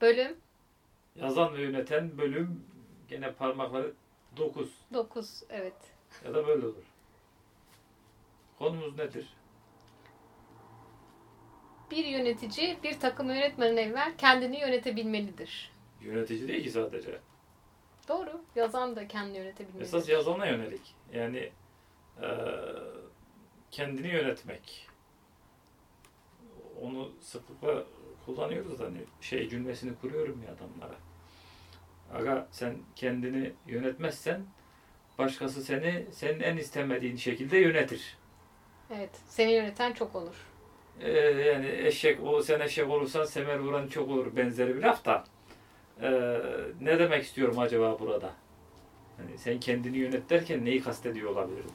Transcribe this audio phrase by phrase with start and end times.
[0.00, 0.36] Bölüm
[1.16, 2.64] Yazan ve yöneten bölüm
[3.08, 3.94] gene parmakları
[4.36, 5.42] 9 9.
[5.50, 5.74] Evet.
[6.24, 6.84] ya da böyle olur.
[8.58, 9.36] Konumuz nedir?
[11.90, 15.72] Bir yönetici bir takım yönetmeden evvel kendini yönetebilmelidir.
[16.00, 17.20] Yönetici değil ki sadece.
[18.08, 18.40] Doğru.
[18.56, 19.84] Yazan da kendini yönetebilmelidir.
[19.86, 20.94] Esas yazana yönelik.
[21.12, 21.52] Yani
[22.22, 22.28] eee,
[23.70, 24.88] kendini yönetmek.
[26.82, 27.84] Onu sıklıkla
[28.26, 30.96] kullanıyoruz hani şey cümlesini kuruyorum ya adamlara.
[32.14, 34.42] Aga sen kendini yönetmezsen
[35.18, 38.16] başkası seni senin en istemediğin şekilde yönetir.
[38.90, 39.10] Evet.
[39.28, 40.46] Seni yöneten çok olur.
[41.00, 45.24] Ee, yani eşek o sen eşek olursan semer vuran çok olur benzeri bir laf da
[46.02, 46.40] ee,
[46.80, 48.32] ne demek istiyorum acaba burada?
[49.16, 51.70] Hani sen kendini yönet derken neyi kastediyor olabilirim?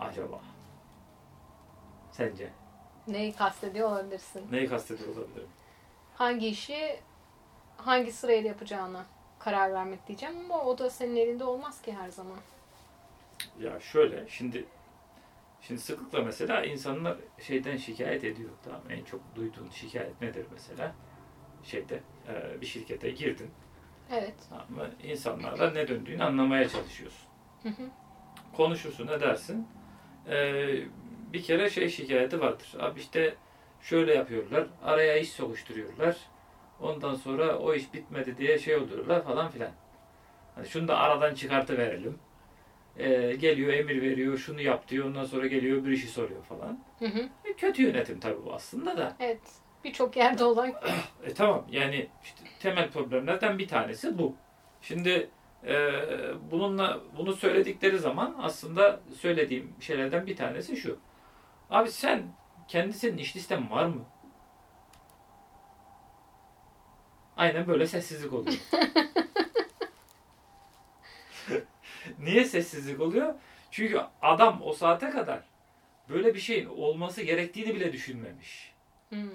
[0.00, 0.40] Acaba?
[2.12, 2.50] Sence?
[3.08, 4.46] Neyi kastediyor olabilirsin?
[4.52, 5.48] Neyi kastediyor olabilirim?
[6.14, 7.00] Hangi işi
[7.76, 9.06] hangi sırayla yapacağına
[9.38, 12.36] karar vermek diyeceğim ama o da senin elinde olmaz ki her zaman.
[13.60, 14.64] Ya şöyle şimdi
[15.60, 18.50] şimdi sıklıkla mesela insanlar şeyden şikayet ediyor.
[18.64, 20.94] Tamam en çok duyduğun şikayet nedir mesela?
[21.64, 23.50] Şeyde e, bir şirkete girdin.
[24.12, 24.34] Evet.
[24.50, 27.28] Ama insanlarla ne döndüğünü anlamaya çalışıyorsun.
[27.62, 27.82] Hı hı.
[28.56, 29.68] Konuşursun, ne dersin?
[30.28, 30.84] Ee,
[31.32, 32.68] bir kere şey şikayeti vardır.
[32.78, 33.34] Abi işte
[33.80, 36.16] şöyle yapıyorlar, araya iş sokuşturuyorlar.
[36.80, 39.70] Ondan sonra o iş bitmedi diye şey oluyorlar falan filan.
[40.54, 42.18] Hani şunu da aradan çıkartıverelim.
[42.98, 45.06] Ee, geliyor emir veriyor, şunu yap diyor.
[45.06, 46.78] Ondan sonra geliyor bir işi soruyor falan.
[46.98, 47.28] Hı hı.
[47.44, 49.16] E, kötü yönetim tabii bu aslında da.
[49.20, 49.40] Evet.
[49.84, 50.72] Birçok yerde olan
[51.24, 54.34] E tamam yani işte temel problemlerden bir tanesi bu.
[54.82, 55.30] Şimdi
[55.66, 55.92] e,
[56.50, 60.98] bununla bunu söyledikleri zaman aslında söylediğim şeylerden bir tanesi şu.
[61.70, 62.22] Abi sen
[62.68, 64.04] kendi senin iş listen var mı?
[67.36, 68.58] Aynen böyle sessizlik oluyor.
[72.18, 73.34] Niye sessizlik oluyor?
[73.70, 75.44] Çünkü adam o saate kadar
[76.08, 78.74] böyle bir şeyin olması gerektiğini bile düşünmemiş.
[79.08, 79.30] Hmm.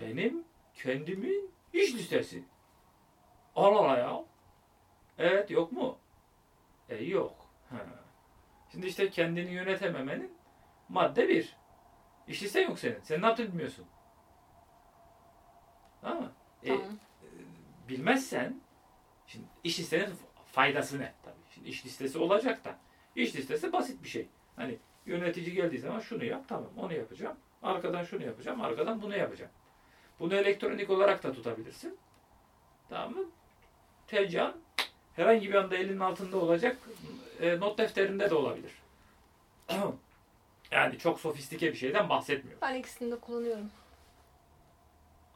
[0.00, 2.44] Benim kendimin iş listesi.
[3.56, 4.24] Al ala ya.
[5.18, 5.98] Evet yok mu?
[6.88, 7.34] E yok.
[7.70, 7.76] Ha.
[8.72, 10.32] Şimdi işte kendini yönetememenin
[10.88, 11.56] madde bir.
[12.28, 13.00] İş listen yok senin.
[13.02, 13.84] Sen ne yaptığını bilmiyorsun.
[16.00, 16.32] Tamam mı?
[16.62, 16.98] E, Tamam.
[17.88, 18.60] bilmezsen
[19.26, 20.14] şimdi iş listenin
[20.52, 21.12] faydası ne?
[21.22, 21.34] Tabii.
[21.54, 22.78] Şimdi iş listesi olacak da.
[23.16, 24.28] İş listesi basit bir şey.
[24.56, 27.36] Hani yönetici geldiği zaman şunu yap tamam onu yapacağım.
[27.62, 28.60] Arkadan şunu yapacağım.
[28.60, 29.50] Arkadan bunu yapacağım.
[30.20, 31.98] Bunu elektronik olarak da tutabilirsin.
[32.88, 33.24] Tamam mı?
[34.06, 34.54] Telcan
[35.16, 36.76] herhangi bir anda elinin altında olacak.
[37.40, 38.72] E, not defterinde de olabilir.
[40.70, 42.60] yani çok sofistike bir şeyden bahsetmiyorum.
[42.62, 43.70] Ben ikisini de kullanıyorum.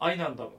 [0.00, 0.56] Aynı anda mı?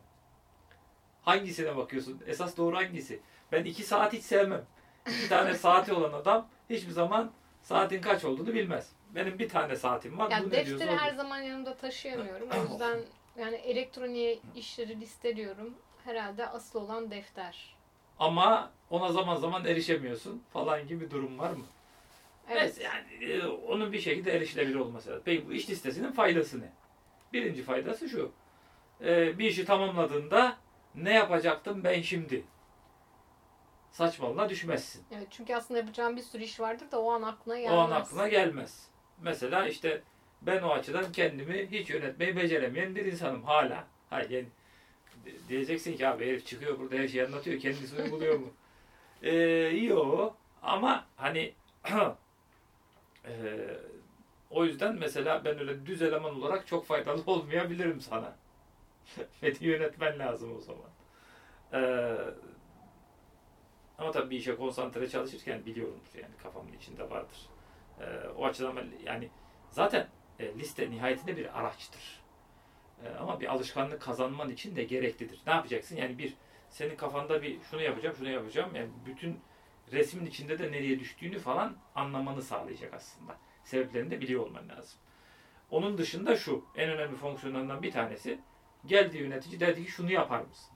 [1.21, 2.21] Hangisine bakıyorsun?
[2.27, 3.19] Esas doğru hangisi?
[3.51, 4.65] Ben iki saat hiç sevmem.
[5.07, 7.31] İki tane saati olan adam hiçbir zaman
[7.63, 8.89] saatin kaç olduğunu bilmez.
[9.15, 10.31] Benim bir tane saatim var.
[10.31, 11.17] Yani defteri her odur.
[11.17, 12.49] zaman yanımda taşıyamıyorum.
[12.57, 12.99] O yüzden
[13.39, 15.73] yani elektroniğe işleri listeliyorum.
[16.05, 17.75] Herhalde asıl olan defter.
[18.19, 21.65] Ama ona zaman zaman erişemiyorsun falan gibi durum var mı?
[22.51, 22.78] Evet.
[22.78, 22.81] Evet.
[23.22, 25.22] Yani e, onun bir şekilde erişilebilir olması lazım.
[25.25, 26.72] Peki bu iş listesinin faydası ne?
[27.34, 28.31] Birinci faydası şu.
[29.03, 30.57] E, bir işi tamamladığında
[30.95, 32.44] ne yapacaktım ben şimdi?
[33.91, 35.03] Saçmalığına düşmezsin.
[35.16, 37.73] Evet çünkü aslında yapacağım bir sürü iş vardır da o an aklına gelmez.
[37.78, 38.88] O an aklına gelmez.
[39.22, 40.01] Mesela işte
[40.41, 43.88] ben o açıdan kendimi hiç yönetmeyi beceremeyen bir insanım hala.
[44.09, 44.45] Hayır yani
[45.25, 48.47] di- diyeceksin ki abi herif çıkıyor burada her şeyi anlatıyor kendisi uyguluyor mu?
[49.23, 49.31] Ee,
[49.83, 51.53] yok ama hani
[53.25, 53.77] ee,
[54.49, 58.35] o yüzden mesela ben öyle düz eleman olarak çok faydalı olmayabilirim sana.
[59.43, 60.89] Beni yönetmen lazım o zaman.
[61.73, 62.17] Ee,
[63.97, 67.49] ama tabii bir işe konsantre çalışırken biliyorumdur yani kafamın içinde vardır.
[67.99, 69.29] Ee, o açıdan yani
[69.69, 70.07] zaten
[70.39, 72.21] e, liste nihayetinde bir araçtır.
[73.05, 75.41] Ee, ama bir alışkanlık kazanman için de gereklidir.
[75.47, 75.95] Ne yapacaksın?
[75.95, 76.33] Yani bir
[76.69, 78.75] senin kafanda bir şunu yapacağım, şunu yapacağım.
[78.75, 79.39] Yani bütün
[79.91, 83.38] resmin içinde de nereye düştüğünü falan anlamanı sağlayacak aslında.
[83.63, 84.99] Sebeplerini de biliyor olman lazım.
[85.71, 88.39] Onun dışında şu en önemli fonksiyonlarından bir tanesi
[88.85, 90.73] geldi yönetici dedi ki şunu yapar mısın?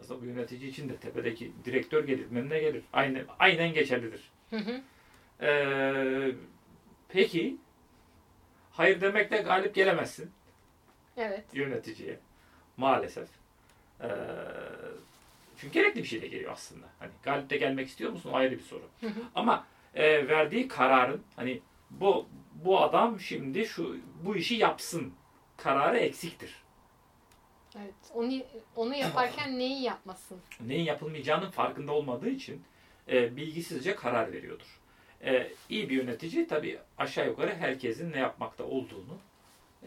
[0.00, 2.84] Aslında bu yönetici için de tepedeki direktör gelir, bilmem ne gelir.
[2.92, 4.32] Aynen, aynen geçerlidir.
[4.50, 4.82] Hı hı.
[5.44, 6.34] Ee,
[7.08, 7.56] peki
[8.70, 10.30] hayır demekle galip gelemezsin
[11.16, 11.44] Evet.
[11.54, 12.18] yöneticiye.
[12.76, 13.28] Maalesef.
[14.00, 14.08] Ee,
[15.62, 16.86] çünkü gerekli bir şey de geliyor aslında.
[16.98, 18.30] Hani galip de gelmek istiyor musun?
[18.32, 18.82] O ayrı bir soru.
[19.00, 19.20] Hı hı.
[19.34, 21.60] Ama e, verdiği kararın hani
[21.90, 22.26] bu
[22.64, 25.12] bu adam şimdi şu bu işi yapsın
[25.56, 26.54] kararı eksiktir.
[27.76, 27.94] Evet.
[28.14, 28.32] Onu
[28.76, 30.38] onu yaparken neyi yapmasın?
[30.60, 32.62] Neyin yapılmayacağının farkında olmadığı için
[33.08, 34.80] e, bilgisizce karar veriyordur.
[35.24, 39.18] E, iyi bir yönetici tabii aşağı yukarı herkesin ne yapmakta olduğunu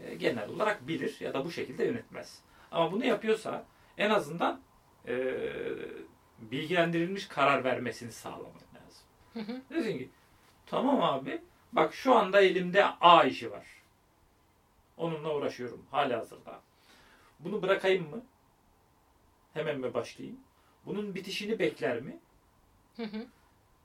[0.02, 2.38] e, genel olarak bilir ya da bu şekilde yönetmez.
[2.70, 3.64] Ama bunu yapıyorsa
[3.98, 4.60] en azından
[5.06, 5.14] e,
[6.38, 9.04] bilgilendirilmiş karar vermesini sağlamak lazım.
[9.32, 9.60] Hı hı.
[9.70, 10.08] Desin ki
[10.66, 11.42] tamam abi
[11.72, 13.66] bak şu anda elimde A işi var.
[14.96, 16.60] Onunla uğraşıyorum hala hazırda.
[17.40, 18.22] Bunu bırakayım mı?
[19.54, 20.40] Hemen mi başlayayım?
[20.86, 22.18] Bunun bitişini bekler mi?
[22.96, 23.26] Hı hı.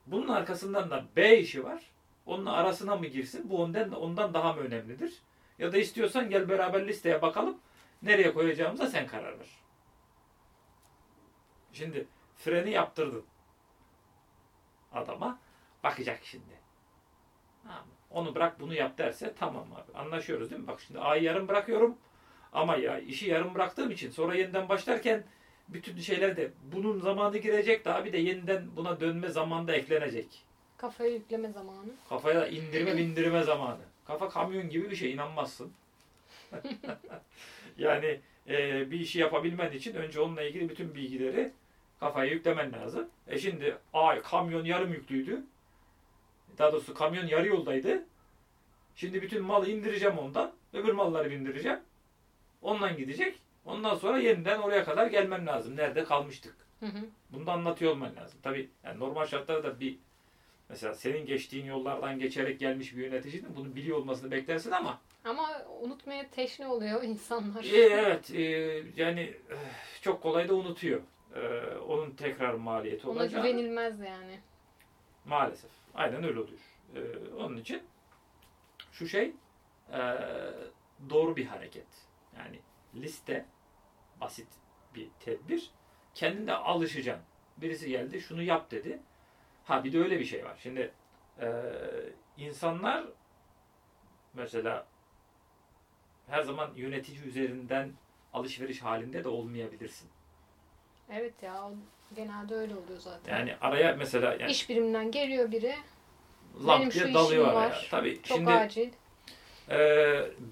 [0.06, 1.82] Bunun arkasından da B işi var.
[2.26, 3.50] Onun arasına mı girsin?
[3.50, 5.12] Bu ondan ondan daha mı önemlidir?
[5.58, 7.58] Ya da istiyorsan gel beraber listeye bakalım.
[8.02, 9.48] Nereye koyacağımıza sen karar ver.
[11.72, 13.24] Şimdi freni yaptırdın.
[14.92, 15.38] Adama
[15.84, 16.62] bakacak şimdi.
[17.62, 17.84] Tamam?
[18.10, 19.98] Onu bırak bunu yap derse tamam abi.
[19.98, 20.66] Anlaşıyoruz değil mi?
[20.66, 21.96] Bak şimdi A'yı yarım bırakıyorum.
[22.52, 25.24] Ama ya işi yarım bıraktığım için sonra yeniden başlarken
[25.68, 30.44] bütün şeyler de bunun zamanı girecek daha bir de yeniden buna dönme zamanı da eklenecek.
[30.76, 31.90] Kafaya yükleme zamanı.
[32.08, 33.80] Kafaya indirme bindirme zamanı.
[34.06, 35.72] Kafa kamyon gibi bir şey inanmazsın.
[37.78, 41.52] yani e, bir işi yapabilmen için önce onunla ilgili bütün bilgileri
[42.02, 43.08] kafaya yüklemen lazım.
[43.28, 45.42] E şimdi ay kamyon yarım yüklüydü.
[46.58, 48.04] Daha doğrusu kamyon yarı yoldaydı.
[48.96, 50.52] Şimdi bütün malı indireceğim ondan.
[50.72, 51.80] Öbür malları bindireceğim.
[52.62, 53.38] Ondan gidecek.
[53.64, 55.76] Ondan sonra yeniden oraya kadar gelmem lazım.
[55.76, 56.54] Nerede kalmıştık?
[56.80, 56.98] Hı hı.
[57.30, 58.38] Bunu da anlatıyor olman lazım.
[58.42, 59.98] Tabii yani normal şartlarda bir
[60.68, 65.48] mesela senin geçtiğin yollardan geçerek gelmiş bir yöneticinin bunu biliyor olmasını beklersin ama Ama
[65.80, 67.64] unutmaya teşne oluyor insanlar.
[67.64, 68.40] e, evet e,
[68.96, 69.20] yani
[69.50, 69.56] eh,
[70.00, 71.00] çok kolay da unutuyor.
[71.34, 71.40] E,
[71.76, 73.42] onun tekrar maliyeti Ona olacak.
[73.44, 74.40] güvenilmez yani.
[75.24, 75.70] Maalesef.
[75.94, 76.58] Aynen öyle oluyor.
[76.94, 77.00] E,
[77.34, 77.82] onun için
[78.92, 79.32] şu şey
[79.92, 80.00] e,
[81.10, 81.86] doğru bir hareket.
[82.38, 82.58] Yani
[82.94, 83.46] liste
[84.20, 84.48] basit
[84.94, 85.70] bir tedbir.
[86.14, 87.24] Kendinde alışacaksın.
[87.56, 89.00] Birisi geldi şunu yap dedi.
[89.64, 90.56] Ha bir de öyle bir şey var.
[90.62, 90.92] Şimdi
[91.40, 91.48] e,
[92.36, 93.04] insanlar
[94.34, 94.86] mesela
[96.26, 97.92] her zaman yönetici üzerinden
[98.32, 100.10] alışveriş halinde de olmayabilirsin.
[101.12, 101.74] Evet ya o
[102.16, 103.38] genelde öyle oluyor zaten.
[103.38, 105.74] Yani araya mesela yani İş biriminden geliyor biri.
[106.66, 107.54] lap benim şu diye işim dalıyor araya.
[107.54, 108.90] var, Tabii Çok şimdi acil.
[109.70, 109.78] e,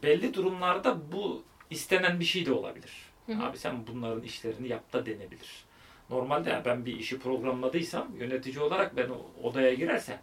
[0.03, 2.93] belli durumlarda bu istenen bir şey de olabilir.
[3.27, 3.43] Hı hı.
[3.45, 5.65] Abi sen bunların işlerini yap da denebilir.
[6.11, 9.11] Normalde yani ben bir işi programladıysam yönetici olarak ben
[9.43, 10.19] odaya girersem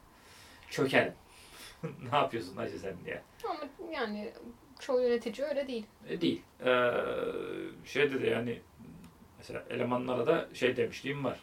[0.70, 1.14] çökerim.
[2.12, 3.22] ne yapıyorsun hacı sen diye.
[3.50, 3.60] Ama
[3.94, 4.34] yani
[4.80, 5.86] çoğu yönetici öyle değil.
[6.10, 6.42] E, değil.
[6.66, 6.92] Ee,
[7.86, 8.60] şeyde de yani
[9.38, 11.40] mesela elemanlara da şey demişliğim var.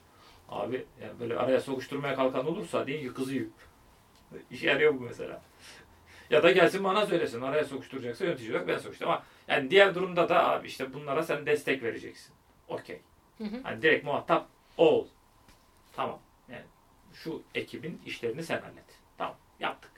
[0.48, 3.52] Abi yani böyle araya sokuşturmaya kalkan olursa ki kızı yük.
[4.50, 5.42] İşe yarıyor bu mesela.
[6.30, 7.40] ya da gelsin bana söylesin.
[7.40, 9.08] Araya sokuşturacaksa yönetici olarak ben sokuştum.
[9.08, 12.34] Ama yani diğer durumda da abi işte bunlara sen destek vereceksin.
[12.68, 13.00] Okey.
[13.62, 15.06] Hani direkt muhatap ol.
[15.92, 16.18] Tamam.
[16.48, 16.64] Yani
[17.14, 18.84] şu ekibin işlerini sen hallet.
[19.18, 19.36] Tamam.
[19.60, 19.90] Yaptık.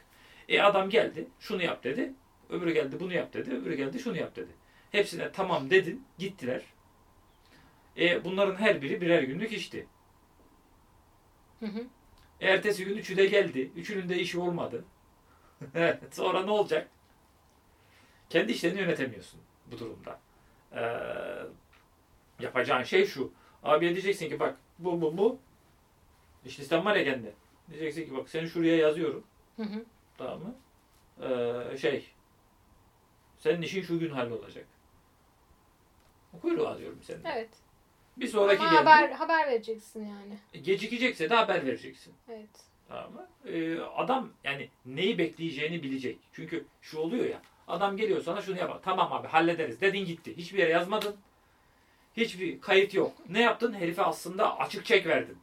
[0.49, 1.27] E adam geldi.
[1.41, 2.13] Şunu yap dedi.
[2.51, 3.55] Öbürü geldi bunu yap dedi.
[3.55, 4.51] Öbürü geldi şunu yap dedi.
[4.93, 6.05] Hepsine tamam dedin.
[6.19, 6.63] Gittiler.
[7.99, 9.87] E bunların her biri birer günlük işti.
[11.61, 11.87] Hı hı.
[12.41, 13.71] Ertesi gün üçü de geldi.
[13.77, 14.85] Üçünün de işi olmadı.
[16.11, 16.89] Sonra ne olacak?
[18.31, 20.21] Kendi işlerini yönetemiyorsun bu durumda.
[20.73, 20.83] Ee,
[22.41, 23.33] yapacağın şey şu.
[23.63, 25.39] Abiye diyeceksin ki bak bu bu bu.
[26.45, 27.35] İş listem var ya kendi.
[27.71, 29.25] Diyeceksin ki bak seni şuraya yazıyorum.
[29.57, 29.85] Hı hı.
[30.19, 30.55] Tamam mı?
[31.23, 32.11] Ee, şey.
[33.39, 34.67] Senin işin şu gün hallolacak.
[36.43, 37.31] Kuyruğu alıyorum senden.
[37.31, 37.51] Evet.
[38.17, 38.85] Bir sonraki Ama geldi.
[38.89, 40.63] haber haber vereceksin yani.
[40.65, 42.15] Gecikecekse de haber vereceksin.
[42.29, 42.49] Evet.
[42.89, 43.29] Tamam mı?
[43.47, 46.19] Ee, adam yani neyi bekleyeceğini bilecek.
[46.33, 47.43] Çünkü şu oluyor ya.
[47.69, 48.79] Adam geliyor sana şunu yapar.
[48.85, 49.81] Tamam abi hallederiz.
[49.81, 50.37] Dedin gitti.
[50.37, 51.17] Hiçbir yere yazmadın.
[52.17, 53.13] Hiçbir kayıt yok.
[53.29, 53.75] Ne yaptın?
[53.75, 55.39] Herife aslında açık çek verdin.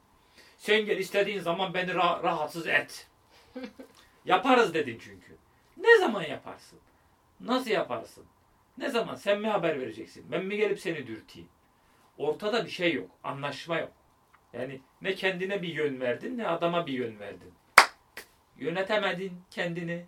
[0.58, 3.08] Sen gel istediğin zaman beni ra- rahatsız et.
[4.26, 5.36] Yaparız dedin çünkü.
[5.78, 6.80] Ne zaman yaparsın?
[7.40, 8.26] Nasıl yaparsın?
[8.78, 9.16] Ne zaman?
[9.16, 10.26] Sen mi haber vereceksin?
[10.32, 11.50] Ben mi gelip seni dürteyim?
[12.18, 13.10] Ortada bir şey yok.
[13.24, 13.92] Anlaşma yok.
[14.54, 17.54] Yani ne kendine bir yön verdin ne adama bir yön verdin.
[18.58, 20.06] Yönetemedin kendini.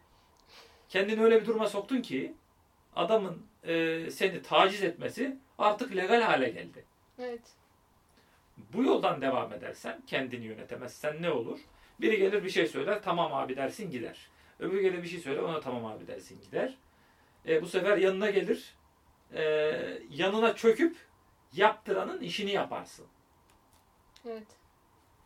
[0.90, 2.34] Kendini öyle bir duruma soktun ki
[2.96, 6.86] adamın e, seni taciz etmesi artık legal hale geldi.
[7.20, 7.42] Evet.
[8.74, 11.60] Bu yoldan devam edersen kendini yönetemezsen ne olur?
[12.02, 14.18] Biri gelir bir şey söyler tamam abi dersin gider.
[14.60, 16.78] Öbürü gelir bir şey söyler ona tamam abi dersin gider.
[17.48, 18.76] E, bu sefer yanına gelir
[19.34, 19.44] e,
[20.10, 20.96] yanına çöküp
[21.56, 23.06] yaptıranın işini yaparsın.
[24.26, 24.48] Evet.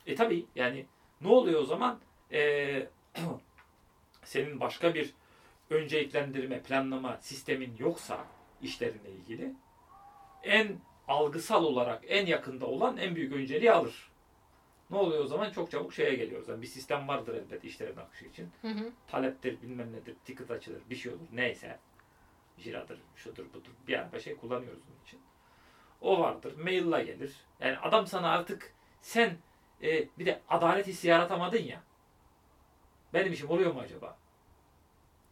[0.06, 0.86] E tabi yani
[1.22, 2.00] ne oluyor o zaman?
[2.32, 2.88] E,
[4.24, 5.14] senin başka bir
[5.70, 8.26] önceliklendirme, planlama sistemin yoksa
[8.62, 9.54] işlerinle ilgili
[10.44, 14.10] en algısal olarak en yakında olan en büyük önceliği alır.
[14.90, 15.52] Ne oluyor o zaman?
[15.52, 16.50] Çok çabuk şeye geliyoruz.
[16.50, 18.50] Yani bir sistem vardır elbette işlerin akışı için.
[18.62, 18.92] Hı hı.
[19.08, 21.28] Taleptir, bilmem nedir, ticket açılır, bir şey olur.
[21.32, 21.80] Neyse.
[22.58, 23.72] Jiradır, şudur budur.
[23.88, 25.20] Bir araba şey kullanıyoruz bunun için.
[26.02, 26.58] O vardır.
[26.58, 27.36] Maille gelir.
[27.60, 29.38] Yani adam sana artık sen
[29.84, 31.82] e, bir de adalet hissi yaratamadın ya.
[33.14, 34.18] Benim işim oluyor mu acaba?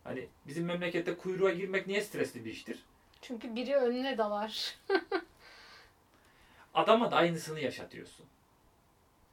[0.03, 2.79] Hani bizim memlekette kuyruğa girmek niye stresli bir iştir?
[3.21, 4.75] Çünkü biri önüne dalar.
[6.73, 8.25] Adama da aynısını yaşatıyorsun.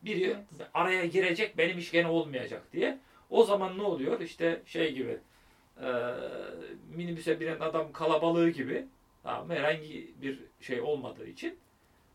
[0.02, 0.68] Biri Evet.
[0.74, 2.98] araya girecek benim iş gene olmayacak diye.
[3.30, 4.20] O zaman ne oluyor?
[4.20, 5.18] İşte şey gibi
[5.80, 5.86] e,
[6.96, 8.86] minibüse binen adam kalabalığı gibi
[9.24, 9.54] tamam, mı?
[9.54, 11.58] herhangi bir şey olmadığı için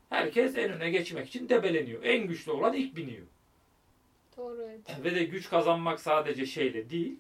[0.09, 2.03] herkes en öne geçmek için debeleniyor.
[2.03, 3.25] En güçlü olan ilk biniyor.
[4.37, 5.03] Doğru evet.
[5.03, 7.19] Ve de güç kazanmak sadece şeyle değil,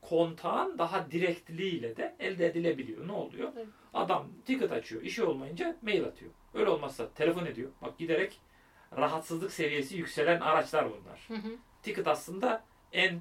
[0.00, 3.08] kontağın daha direktliğiyle de elde edilebiliyor.
[3.08, 3.52] Ne oluyor?
[3.56, 3.66] Evet.
[3.94, 6.30] Adam ticket açıyor, işi olmayınca mail atıyor.
[6.54, 7.70] Öyle olmazsa telefon ediyor.
[7.82, 8.40] Bak giderek
[8.96, 11.24] rahatsızlık seviyesi yükselen araçlar bunlar.
[11.28, 11.56] Hı hı.
[11.82, 13.20] Ticket aslında en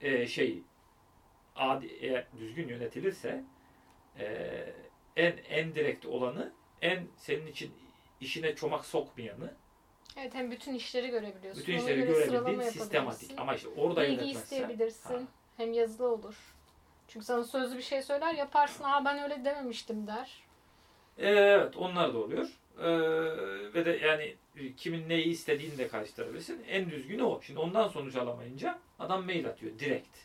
[0.00, 0.62] e, şey
[1.56, 3.44] adi, eğer düzgün yönetilirse
[4.18, 4.26] e,
[5.16, 6.52] en en direkt olanı,
[6.82, 7.72] en senin için
[8.20, 9.54] işine çomak sokmayanı,
[10.16, 11.62] Evet hem bütün işleri görebiliyorsun.
[11.62, 13.38] bütün işleri göre görebildiğin sistematik.
[13.40, 15.14] Ama işte orada Bilgi yönetmezsen isteyebilirsin.
[15.14, 15.22] Ha.
[15.56, 16.34] Hem yazılı olur.
[17.08, 18.84] Çünkü sana sözlü bir şey söyler yaparsın.
[18.84, 20.42] Aa ben öyle dememiştim der.
[21.18, 22.48] Evet, onlar da oluyor.
[22.78, 22.88] Ee,
[23.74, 24.36] ve de yani
[24.76, 26.64] kimin neyi istediğini de karıştırabilirsin.
[26.68, 27.40] En düzgünü o.
[27.42, 30.18] Şimdi ondan sonuç alamayınca adam mail atıyor direkt.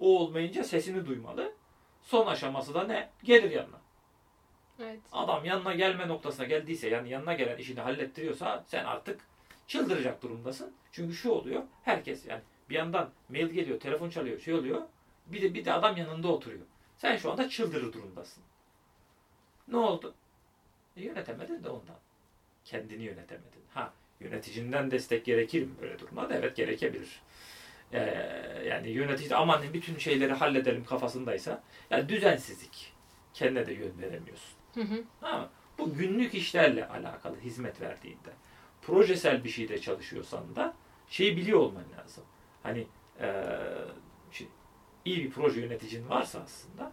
[0.00, 1.52] O olmayınca sesini duymalı.
[2.02, 3.10] Son aşaması da ne?
[3.24, 3.80] Gelir yanına.
[4.82, 5.00] Evet.
[5.12, 9.20] Adam yanına gelme noktasına geldiyse yani yanına gelen işini hallettiriyorsa sen artık
[9.66, 10.72] çıldıracak durumdasın.
[10.92, 11.62] Çünkü şu oluyor.
[11.82, 14.82] Herkes yani bir yandan mail geliyor, telefon çalıyor, şey oluyor.
[15.26, 16.64] Bir de bir de adam yanında oturuyor.
[16.98, 18.42] Sen şu anda çıldırır durumdasın.
[19.68, 20.14] Ne oldu?
[20.96, 21.96] E, yönetemedin de ondan.
[22.64, 23.62] Kendini yönetemedin.
[23.74, 26.34] Ha yöneticinden destek gerekir mi böyle durumlarda?
[26.34, 27.22] Evet gerekebilir.
[27.92, 27.98] Ee,
[28.66, 32.92] yani yönetici de aman bütün şeyleri halledelim kafasındaysa yani düzensizlik.
[33.34, 34.61] Kendine de yön veremiyorsun.
[34.74, 35.04] Hı hı.
[35.78, 38.30] Bu günlük işlerle alakalı hizmet verdiğinde,
[38.82, 40.74] projesel bir şeyde çalışıyorsan da
[41.08, 42.24] şeyi biliyor olman lazım.
[42.62, 42.86] Hani
[43.20, 43.58] eee,
[44.30, 44.50] şimdi
[45.04, 46.92] iyi bir proje yöneticin varsa aslında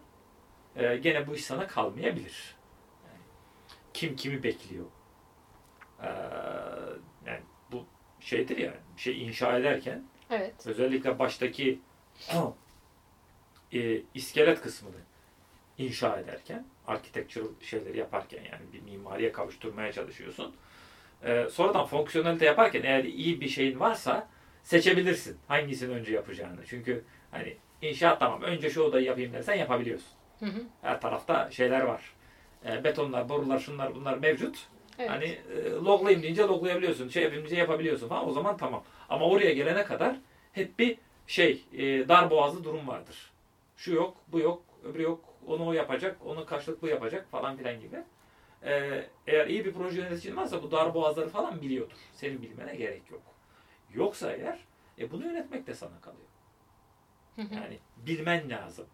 [0.76, 2.56] eee, gene bu iş sana kalmayabilir.
[3.06, 3.20] Yani
[3.94, 4.86] kim kimi bekliyor.
[6.02, 6.08] Eee,
[7.26, 7.40] yani
[7.72, 7.84] bu
[8.20, 10.66] şeydir ya, bir şey inşa ederken Evet.
[10.66, 11.80] özellikle baştaki
[13.72, 14.96] e, iskelet kısmını
[15.80, 20.54] inşa ederken, architectural şeyleri yaparken yani bir mimariye kavuşturmaya çalışıyorsun.
[21.24, 24.28] E, sonradan fonksiyonelite yaparken eğer iyi bir şeyin varsa
[24.62, 26.66] seçebilirsin hangisini önce yapacağını.
[26.66, 30.08] Çünkü hani inşaat tamam önce şu odayı yapayım dersen yapabiliyorsun.
[30.40, 30.62] Hı hı.
[30.82, 32.14] Her tarafta şeyler var.
[32.66, 34.68] E, betonlar, borular, şunlar bunlar mevcut.
[34.98, 35.10] Evet.
[35.10, 37.08] Hani e, loglayayım deyince loglayabiliyorsun.
[37.08, 38.28] Şey yapayım deyince yapabiliyorsun falan.
[38.28, 38.84] O zaman tamam.
[39.08, 40.16] Ama oraya gelene kadar
[40.52, 43.30] hep bir şey e, dar boğazlı durum vardır.
[43.76, 45.24] Şu yok, bu yok, öbürü yok.
[45.50, 47.96] Onu o yapacak, onu karşılık bu yapacak falan filan gibi.
[48.64, 51.96] E, eğer iyi bir proje yöneticin varsa bu dar boğazları falan biliyordur.
[52.12, 53.22] Senin bilmene gerek yok.
[53.94, 54.58] Yoksa eğer
[54.98, 56.28] e, bunu yönetmek de sana kalıyor.
[57.36, 58.86] Yani bilmen lazım.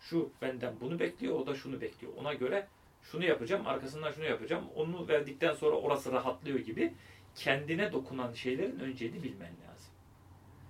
[0.00, 2.12] Şu benden bunu bekliyor, o da şunu bekliyor.
[2.16, 2.68] Ona göre
[3.02, 4.64] şunu yapacağım, arkasından şunu yapacağım.
[4.76, 6.94] Onu verdikten sonra orası rahatlıyor gibi
[7.34, 9.92] kendine dokunan şeylerin önceliğini bilmen lazım.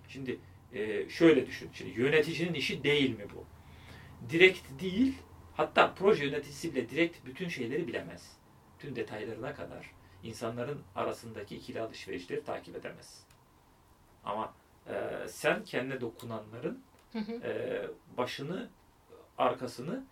[0.08, 0.38] Şimdi
[0.73, 1.70] e, şöyle düşün.
[1.73, 3.57] Şimdi yöneticinin işi değil mi bu?
[4.30, 5.18] Direkt değil,
[5.54, 8.37] hatta proje yöneticisi bile direkt bütün şeyleri bilemez.
[8.78, 9.90] Tüm detaylarına kadar
[10.22, 13.26] insanların arasındaki ikili alışverişleri takip edemez.
[14.25, 14.54] Ama
[14.87, 16.82] e, sen kendine dokunanların
[17.12, 17.32] Hı hı.
[17.32, 17.82] e,
[18.16, 18.70] başını,
[19.38, 20.04] arkasını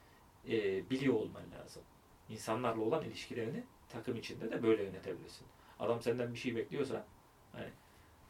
[0.48, 1.82] e, biliyor olman lazım.
[2.28, 5.46] İnsanlarla olan ilişkilerini takım içinde de böyle yönetebilirsin.
[5.80, 7.04] Adam senden bir şey bekliyorsa
[7.52, 7.68] hani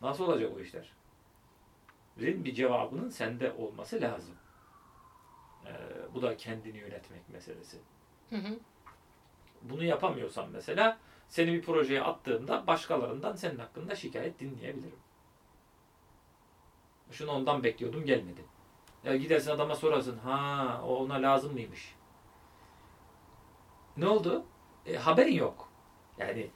[0.00, 0.92] nasıl olacak o işler?
[2.16, 4.34] Bir cevabının sende olması lazım.
[5.66, 5.72] E,
[6.14, 7.78] bu da kendini yönetmek meselesi.
[8.30, 8.58] Hı hı.
[9.62, 14.98] Bunu yapamıyorsan mesela seni bir projeye attığımda başkalarından senin hakkında şikayet dinleyebilirim.
[17.10, 18.44] Şunu ondan bekliyordum gelmedi.
[19.04, 20.18] Ya gidersin adama sorarsın.
[20.18, 21.94] Ha o ona lazım mıymış?
[23.96, 24.44] Ne oldu?
[24.86, 25.68] E, haberin yok.
[26.18, 26.50] Yani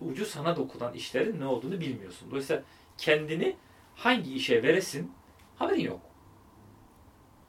[0.00, 2.30] ucu sana dokunan işlerin ne olduğunu bilmiyorsun.
[2.30, 2.62] Dolayısıyla
[2.98, 3.56] kendini
[3.96, 5.12] hangi işe veresin
[5.56, 6.00] haberin yok.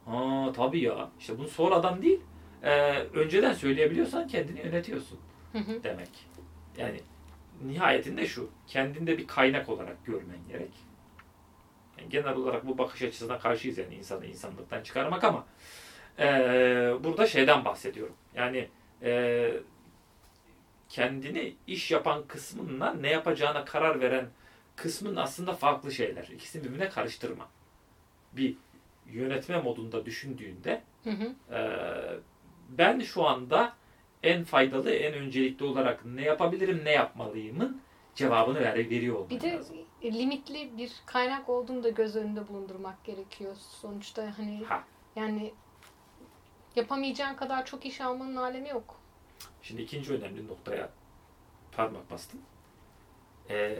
[0.06, 1.10] Ha tabii ya.
[1.20, 2.20] İşte bunu sonradan değil
[2.64, 5.20] e, önceden söyleyebiliyorsan kendini yönetiyorsun
[5.52, 5.84] Hı hı.
[5.84, 6.10] demek.
[6.78, 7.00] Yani
[7.66, 10.72] nihayetinde şu, kendinde bir kaynak olarak görmen gerek.
[11.98, 15.46] Yani genel olarak bu bakış açısına karşıyız yani insanı insanlıktan çıkarmak ama
[16.20, 18.16] eee, burada şeyden bahsediyorum.
[18.36, 18.70] Yani
[19.02, 19.54] eee,
[20.90, 24.30] kendini iş yapan kısmınla ne yapacağına karar veren
[24.76, 26.24] kısmın aslında farklı şeyler.
[26.24, 27.48] İkisini birbirine karıştırma.
[28.34, 28.56] Bir
[29.12, 31.56] yönetme modunda düşündüğünde Hı hı.
[31.56, 31.60] e,
[32.70, 33.74] ben şu anda
[34.24, 37.82] en faydalı, en öncelikli olarak ne yapabilirim, ne yapmalıyımın
[38.16, 39.78] cevabını ver, veriyor olman Bir de lazım.
[40.04, 43.56] limitli bir kaynak olduğunu da göz önünde bulundurmak gerekiyor.
[43.56, 44.84] Sonuçta hani Ha.
[45.16, 45.54] yani
[46.76, 49.00] yapamayacağın kadar çok iş almanın alemi yok.
[49.62, 50.90] Şimdi ikinci önemli noktaya
[51.72, 52.42] parmak bastım.
[53.50, 53.76] Ee,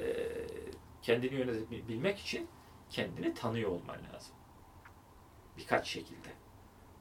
[1.02, 2.48] kendini yönetebilmek için
[2.90, 4.36] kendini tanıyor olman lazım.
[5.58, 6.28] Birkaç şekilde.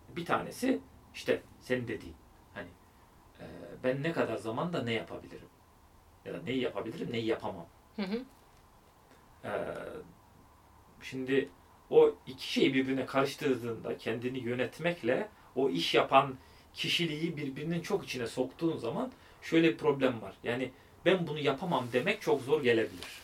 [0.09, 0.81] Bir tanesi
[1.15, 2.17] işte senin dediğin.
[2.55, 2.69] Hani
[3.41, 3.45] e,
[3.85, 5.49] ben ne kadar zamanda ne yapabilirim?
[6.25, 7.67] Ya da neyi yapabilirim, neyi yapamam.
[7.97, 8.25] Hı hı.
[9.45, 9.51] Ee,
[11.03, 11.49] şimdi
[11.91, 16.35] o iki şeyi birbirine karıştırdığında kendini yönetmekle o iş yapan
[16.75, 20.35] kişiliği birbirinin çok içine soktuğun zaman şöyle bir problem var.
[20.45, 20.71] Yani
[21.05, 23.23] ben bunu yapamam demek çok zor gelebilir.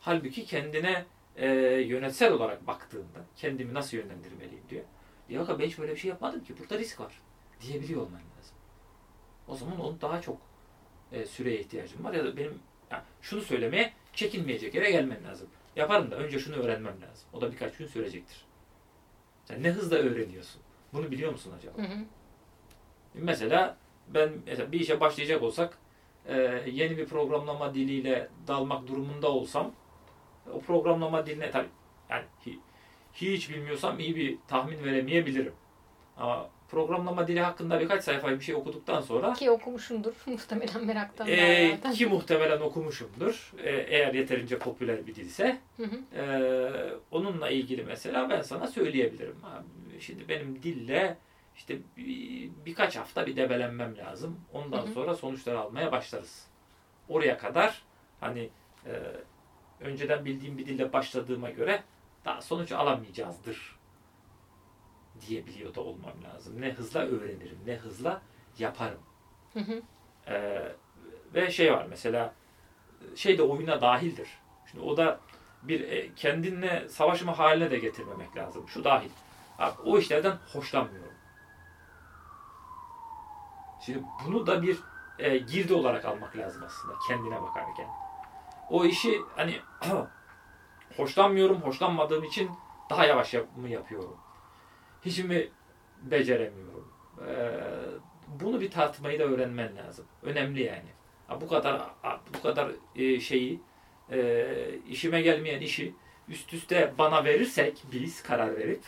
[0.00, 1.04] Halbuki kendine
[1.36, 1.48] e,
[1.80, 4.84] yönetsel olarak baktığında kendimi nasıl yönlendirmeliyim diyor.
[5.28, 6.54] Ya ben hiç böyle bir şey yapmadım ki.
[6.58, 7.20] Burada risk var.
[7.60, 8.56] Diyebiliyor olman lazım.
[9.48, 10.38] O zaman onun daha çok
[11.12, 12.14] e, süreye ihtiyacım var.
[12.14, 12.58] Ya da benim
[12.90, 15.48] ya şunu söylemeye çekinmeyecek yere gelmen lazım.
[15.76, 17.28] Yaparım da önce şunu öğrenmem lazım.
[17.32, 18.44] O da birkaç gün sürecektir.
[19.44, 20.62] Sen ne hızla öğreniyorsun?
[20.92, 21.78] Bunu biliyor musun acaba?
[21.78, 21.98] Hı hı.
[23.14, 23.76] Mesela
[24.08, 25.78] ben mesela bir işe başlayacak olsak
[26.26, 29.72] e, yeni bir programlama diliyle dalmak durumunda olsam
[30.52, 31.68] o programlama diline tabii
[32.10, 32.58] yani hi-
[33.14, 35.52] hiç bilmiyorsam iyi bir tahmin veremeyebilirim.
[36.16, 41.28] Ama programlama dili hakkında birkaç sayfa bir şey okuduktan sonra Ki okumuşumdur muhtemelen meraktan.
[41.28, 43.52] e, ki muhtemelen okumuşumdur.
[43.64, 46.20] E, eğer yeterince popüler bir dilse Hı hı.
[46.20, 49.36] ee, onunla ilgili mesela ben sana söyleyebilirim.
[50.00, 51.16] Şimdi benim dille
[51.56, 54.40] işte bir- birkaç hafta bir debelenmem lazım.
[54.52, 54.92] Ondan Hı hı.
[54.92, 56.46] sonra sonuçları almaya başlarız.
[57.08, 57.82] Oraya kadar
[58.20, 58.48] hani
[58.86, 58.92] e,
[59.80, 61.82] önceden bildiğim bir dille başladığıma göre
[62.24, 63.76] daha sonuç alamayacağızdır
[65.26, 66.60] diyebiliyor da olmam lazım.
[66.60, 68.22] Ne hızla öğrenirim, ne hızla
[68.58, 69.00] yaparım.
[69.52, 69.82] Hı hı.
[70.28, 70.72] Ee,
[71.34, 72.34] ve şey var mesela
[73.16, 74.28] şey de oyuna dahildir.
[74.70, 75.20] Şimdi o da
[75.62, 78.68] bir e, kendinle savaşma haline de getirmemek lazım.
[78.68, 79.10] Şu dahil.
[79.58, 81.14] Abi, o işlerden hoşlanmıyorum.
[83.80, 84.78] Şimdi bunu da bir
[85.18, 88.03] e, girdi olarak almak lazım aslında kendine bakarken.
[88.70, 89.60] O işi hani
[90.96, 92.50] hoşlanmıyorum, hoşlanmadığım için
[92.90, 94.16] daha yavaş yap- mı yapıyorum?
[95.04, 95.48] Hiç mi
[96.02, 96.92] beceremiyorum?
[97.28, 97.60] Ee,
[98.40, 100.06] bunu bir tartmayı da öğrenmen lazım.
[100.22, 100.88] Önemli yani.
[101.28, 101.82] Ha, bu kadar
[102.38, 103.60] bu kadar e, şeyi
[104.12, 104.46] e,
[104.88, 105.94] işime gelmeyen işi
[106.28, 108.82] üst üste bana verirsek biz karar verip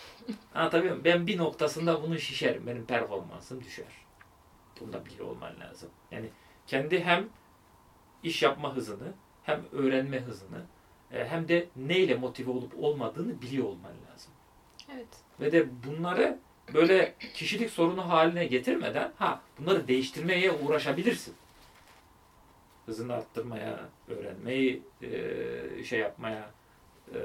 [0.54, 1.04] anlatabiliyor muyum?
[1.04, 2.66] Ben bir noktasında bunu şişerim.
[2.66, 3.86] Benim performansım düşer.
[4.80, 5.90] Bunu da biliyor olman lazım.
[6.10, 6.30] Yani
[6.66, 7.28] kendi hem
[8.22, 10.62] iş yapma hızını hem öğrenme hızını
[11.12, 14.32] e, hem de neyle motive olup olmadığını biliyor olman lazım.
[14.94, 15.08] Evet.
[15.40, 16.38] Ve de bunları
[16.74, 21.34] böyle kişilik sorunu haline getirmeden ha bunları değiştirmeye uğraşabilirsin.
[22.86, 26.50] Hızını arttırmaya, öğrenmeyi e, şey yapmaya,
[27.14, 27.18] e,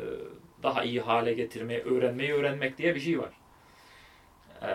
[0.63, 3.33] daha iyi hale getirmeye, öğrenmeyi öğrenmek diye bir şey var.
[4.61, 4.71] E,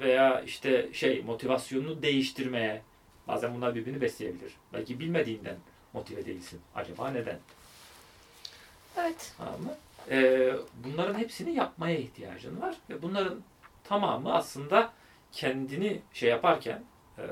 [0.00, 2.82] veya işte şey motivasyonunu değiştirmeye,
[3.28, 4.56] bazen bunlar birbirini besleyebilir.
[4.72, 5.56] Belki bilmediğinden
[5.92, 6.60] motive değilsin.
[6.74, 7.38] Acaba neden?
[8.96, 9.34] Evet.
[9.38, 9.74] Tamam mı?
[10.10, 10.52] Ee,
[10.84, 12.76] bunların hepsini yapmaya ihtiyacın var.
[12.90, 13.40] Ve bunların
[13.84, 14.92] tamamı aslında
[15.32, 16.84] kendini şey yaparken,
[17.18, 17.24] e,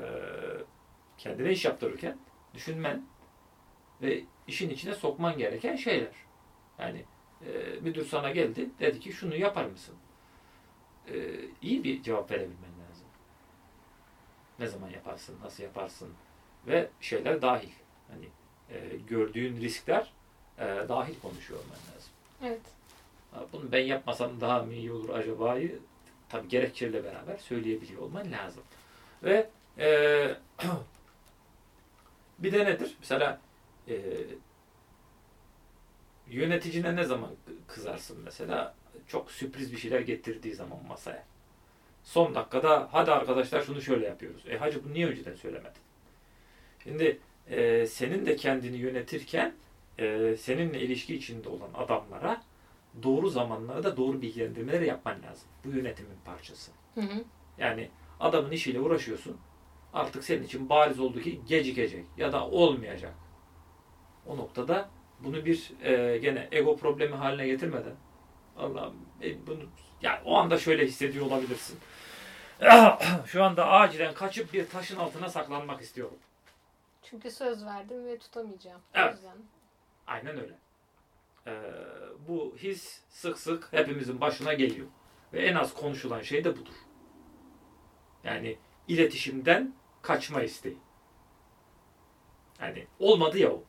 [1.17, 2.17] kendine iş yaptırırken
[2.53, 3.05] düşünmen
[4.01, 6.13] ve işin içine sokman gereken şeyler.
[6.79, 7.05] Yani
[7.45, 9.95] e, müdür sana geldi, dedi ki şunu yapar mısın?
[11.07, 11.13] E,
[11.61, 12.74] iyi bir cevap verebilmen.
[14.59, 16.13] Ne zaman yaparsın, nasıl yaparsın
[16.67, 17.71] ve şeyler dahil.
[18.11, 18.25] Hani
[18.69, 20.11] e, gördüğün riskler
[20.57, 22.11] e, dahil konuşuyor olman lazım.
[22.43, 22.61] Evet.
[23.53, 25.79] Bunu ben yapmasam daha mı iyi olur acaba'yı
[26.29, 28.63] tabii gerekçeyle beraber söyleyebiliyor olman lazım.
[29.23, 30.37] Ve e,
[32.39, 32.95] bir de nedir?
[32.99, 33.39] Mesela
[33.87, 33.95] e,
[36.27, 37.31] yöneticine ne zaman
[37.67, 38.75] kızarsın mesela?
[39.07, 41.25] Çok sürpriz bir şeyler getirdiği zaman masaya.
[42.05, 44.43] Son dakikada hadi arkadaşlar şunu şöyle yapıyoruz.
[44.49, 45.81] E hacı bunu niye önceden söylemedin?
[46.83, 49.53] Şimdi e, senin de kendini yönetirken
[49.99, 52.41] e, seninle ilişki içinde olan adamlara
[53.03, 55.47] doğru zamanlarda doğru bilgilendirmeleri yapman lazım.
[55.65, 56.71] Bu yönetimin parçası.
[56.95, 57.23] Hı hı.
[57.57, 57.89] Yani
[58.19, 59.37] adamın işiyle uğraşıyorsun.
[59.93, 63.13] Artık senin için bariz oldu ki gecikecek ya da olmayacak.
[64.27, 64.89] O noktada
[65.19, 67.95] bunu bir e, gene ego problemi haline getirmeden
[68.57, 69.63] Allah'ım e, bunu
[70.01, 71.79] yani o anda şöyle hissediyor olabilirsin.
[73.25, 76.17] Şu anda acilen kaçıp bir taşın altına saklanmak istiyorum.
[77.03, 78.81] Çünkü söz verdim ve tutamayacağım.
[78.93, 79.13] Evet.
[79.13, 79.37] O yüzden.
[80.07, 80.53] Aynen öyle.
[81.47, 81.61] Ee,
[82.27, 84.87] bu his sık sık hepimizin başına geliyor.
[85.33, 86.73] Ve en az konuşulan şey de budur.
[88.23, 90.77] Yani iletişimden kaçma isteği.
[92.61, 93.63] Yani olmadı ya o.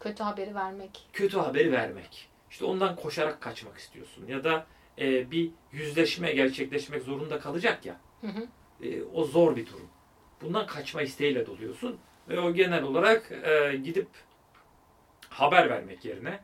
[0.00, 1.08] Kötü haberi vermek.
[1.12, 2.28] Kötü haberi vermek.
[2.50, 4.26] İşte ondan koşarak kaçmak istiyorsun.
[4.26, 4.66] Ya da
[4.98, 8.00] e, bir yüzleşme gerçekleşmek zorunda kalacak ya.
[8.20, 8.46] Hı hı.
[8.82, 9.88] E, o zor bir durum.
[10.42, 11.98] Bundan kaçma isteğiyle doluyorsun.
[12.28, 14.08] Ve o genel olarak e, gidip
[15.28, 16.40] haber vermek yerine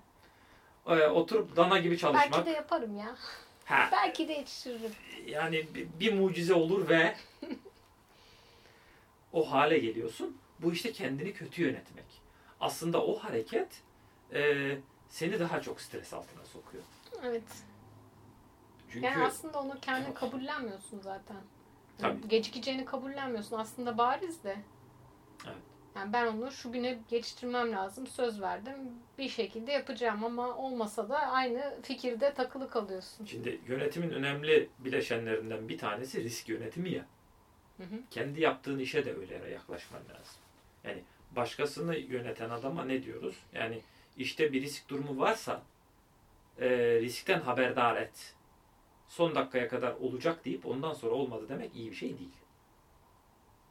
[0.87, 2.32] e, oturup dana gibi çalışmak.
[2.32, 3.16] Belki de yaparım ya.
[3.64, 4.90] Ha, Belki de yetiştiririm.
[5.26, 7.16] yani bir, bir mucize olur ve
[9.32, 10.38] o hale geliyorsun.
[10.58, 12.04] Bu işte kendini kötü yönetmek.
[12.60, 13.82] Aslında o hareket
[14.32, 14.70] e,
[15.08, 16.84] seni daha çok stres altına sokuyor.
[17.22, 17.42] Evet.
[18.90, 21.37] Çünkü Yani aslında onu kendin kabullenmiyorsun zaten.
[21.98, 22.28] Tabii.
[22.28, 23.59] Gecikeceğini kabullenmiyorsun.
[23.59, 24.57] Aslında bariz de.
[25.46, 25.57] Evet.
[25.96, 28.07] Yani ben onu şu güne geçiştirmem lazım.
[28.07, 28.74] Söz verdim.
[29.18, 33.26] Bir şekilde yapacağım ama olmasa da aynı fikirde takılı kalıyorsun.
[33.26, 37.07] şimdi yönetimin önemli bileşenlerinden bir tanesi risk yönetimi ya.
[37.76, 38.00] Hı hı.
[38.11, 40.37] kendi yaptığın işe de öyle yaklaşman lazım.
[40.85, 41.02] Yani
[41.37, 43.37] başkasını yöneten adama ne diyoruz?
[43.52, 43.80] Yani
[44.16, 45.62] işte bir risk durumu varsa
[46.61, 46.68] e,
[47.00, 48.35] riskten haberdar et.
[49.08, 52.32] Son dakikaya kadar olacak deyip ondan sonra olmadı demek iyi bir şey değil.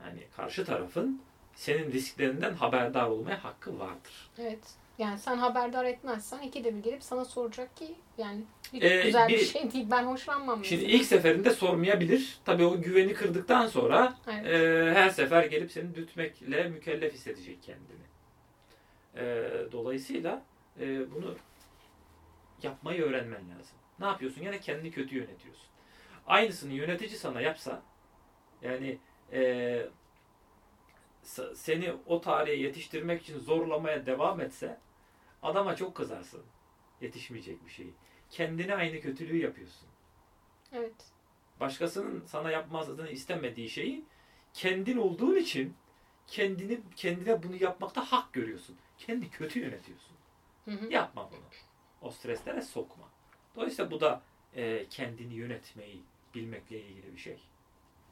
[0.05, 1.21] Yani karşı tarafın
[1.55, 4.29] senin risklerinden haberdar olmaya hakkı vardır.
[4.37, 4.59] Evet.
[4.97, 8.43] Yani sen haberdar etmezsen ikide bir gelip sana soracak ki yani
[8.73, 9.87] hiç Ee, güzel bir, bir- şey değil.
[9.91, 10.65] Ben hoşlanmam.
[10.65, 10.97] Şimdi mesela.
[10.99, 12.37] ilk seferinde sormayabilir.
[12.45, 14.45] Tabii o güveni kırdıktan sonra Evet.
[14.45, 18.03] e, her sefer gelip seni dütmekle mükellef hissedecek kendini.
[19.15, 20.41] E, dolayısıyla
[20.79, 21.35] e, bunu
[22.63, 23.75] yapmayı öğrenmen lazım.
[24.03, 24.41] Ne yapıyorsun?
[24.41, 25.67] Yine kendini kötü yönetiyorsun.
[26.27, 27.81] Aynısını yönetici sana yapsa
[28.61, 28.97] yani
[29.31, 29.85] e,
[31.55, 34.79] seni o tarihe yetiştirmek için zorlamaya devam etse
[35.43, 36.43] adama çok kızarsın.
[37.01, 37.93] Yetişmeyecek bir şeyi.
[38.29, 39.89] Kendine aynı kötülüğü yapıyorsun
[40.73, 41.11] Evet.
[41.59, 44.05] başkasının sana yapmasını istemediği şeyi
[44.53, 45.75] kendin olduğun için
[46.27, 48.77] kendini kendine bunu yapmakta hak görüyorsun.
[48.97, 50.15] Kendi kötü yönetiyorsun.
[50.65, 50.85] Hı hı.
[50.93, 51.45] Yapma bunu.
[52.01, 53.12] O streslere sokma.
[53.55, 54.21] Dolayısıyla bu da
[54.55, 56.01] e, kendini yönetmeyi
[56.35, 57.37] bilmekle ilgili bir şey.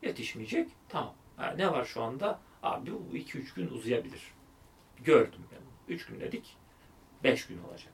[0.02, 0.70] Yetişmeyecek.
[0.90, 1.14] Tamam.
[1.38, 2.40] Ha, ne var şu anda?
[2.64, 4.22] Abi bu 2-3 gün uzayabilir.
[5.04, 5.94] Gördüm ben.
[5.94, 6.58] 3 gün dedik.
[7.24, 7.94] 5 gün olacak.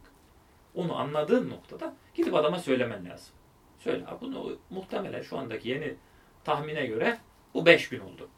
[0.75, 3.35] Onu anladığın noktada gidip adama söylemen lazım.
[3.79, 5.95] Söyle bunu muhtemelen şu andaki yeni
[6.43, 7.17] tahmine göre
[7.53, 8.29] bu 5 gün oldu.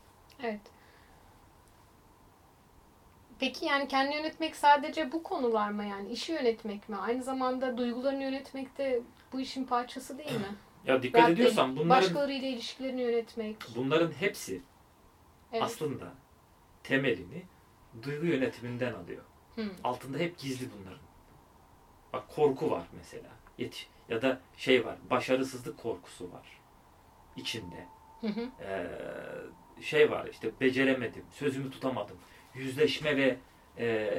[0.43, 0.62] Evet.
[3.39, 6.10] Peki yani kendini yönetmek sadece bu konular mı yani?
[6.10, 6.95] İşi yönetmek mi?
[6.95, 9.02] Aynı zamanda duygularını yönetmek de
[9.34, 10.45] bu işin parçası değil mi?
[10.86, 13.56] Ya dikkat da ediyorsan bunların Başkalarıyla ilişkilerini yönetmek.
[13.75, 14.62] bunların hepsi
[15.52, 15.63] Evet.
[15.63, 16.13] aslında
[16.84, 17.43] temelini
[18.04, 19.23] duygu yönetiminden alıyor.
[19.56, 19.65] Hı.
[19.84, 20.99] Altında hep gizli bunların.
[22.13, 23.30] Bak korku var mesela.
[23.58, 24.95] Yetiş ya da şey var.
[25.10, 26.60] Başarısızlık korkusu var
[27.36, 27.86] içinde.
[28.21, 28.49] Hı hı.
[28.63, 28.88] Ee,
[29.82, 32.17] şey var işte beceremedim, sözümü tutamadım.
[32.56, 33.38] Yüzleşme ve
[33.78, 34.12] e,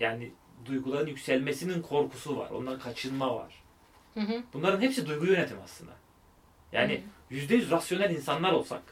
[0.00, 0.32] yani
[0.66, 2.50] duyguların yükselmesinin korkusu var.
[2.50, 3.62] Ondan kaçınma var.
[4.14, 4.42] Hı hı.
[4.52, 5.92] Bunların hepsi duygu yönetimi aslında.
[6.72, 8.82] Yani yüzde yüz rasyonel insanlar olsak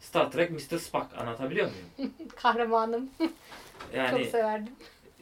[0.00, 0.78] Star Trek Mr.
[0.78, 2.14] Spock anlatabiliyor muyum?
[2.36, 3.10] Kahramanım.
[3.94, 4.72] Yani Çok severdim.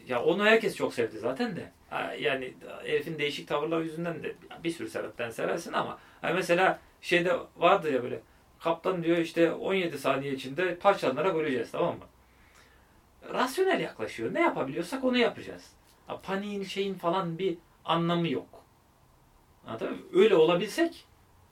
[0.08, 1.72] ya onu herkes çok sevdi zaten de.
[2.20, 4.34] Yani herifin değişik tavırları yüzünden de
[4.64, 8.20] bir sürü sebepten seversin ama ha mesela şeyde vardı ya böyle
[8.60, 12.04] kaptan diyor işte 17 saniye içinde parçalara böleceğiz tamam mı?
[13.32, 14.34] Rasyonel yaklaşıyor.
[14.34, 15.70] Ne yapabiliyorsak onu yapacağız.
[16.06, 18.48] Ha, paniğin şeyin falan bir anlamı yok.
[19.66, 19.98] Anladın mı?
[20.12, 21.04] Öyle olabilsek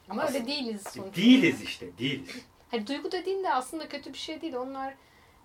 [0.08, 1.14] Ama Aslında- öyle değiliz sonuçta.
[1.22, 2.44] değiliz işte değiliz.
[2.70, 4.54] Hani duygu dediğin de aslında kötü bir şey değil.
[4.54, 4.94] Onlar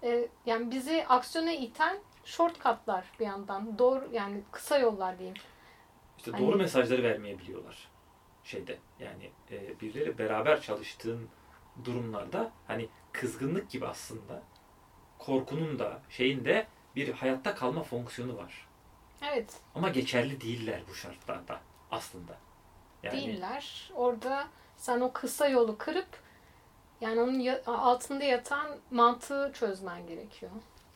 [0.04, 3.78] e, yani bizi aksiyona iten shortcutlar bir yandan.
[3.80, 5.38] Doğru yani kısa yollar diyeyim.
[6.17, 7.88] İşte Hani- doğru mesajları vermeyebiliyorlar.
[8.44, 11.30] Şeyde yani e, birileriyle beraber çalıştığın
[11.86, 14.44] durumlarda hani kızgınlık gibi aslında
[15.25, 18.67] korkunun da şeyin de bir hayatta kalma fonksiyonu var.
[19.31, 21.60] Evet Ama geçerli değiller bu şartlarda
[21.91, 22.38] aslında.
[23.03, 23.91] Yani değiller.
[23.95, 26.07] Orada sen o kısa yolu kırıp
[27.01, 30.51] yani onun altında yatan mantığı çözmen gerekiyor.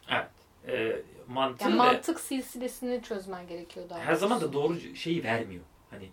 [0.09, 0.29] evet.
[0.67, 4.83] E, mantığı Yani mantık silsilesini çözmen gerekiyor daha her zaman da doğrusu.
[4.83, 5.63] doğru şeyi vermiyor.
[5.89, 6.09] Hani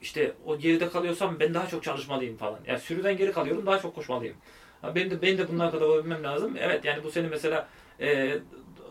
[0.00, 2.60] işte o geride kalıyorsam ben daha çok çalışmalıyım falan.
[2.66, 4.36] Ya sürüden geri kalıyorum daha çok koşmalıyım.
[4.84, 6.56] Benim de benim de bunlar kadar olabilmem lazım.
[6.58, 7.68] Evet yani bu senin mesela
[8.00, 8.38] e,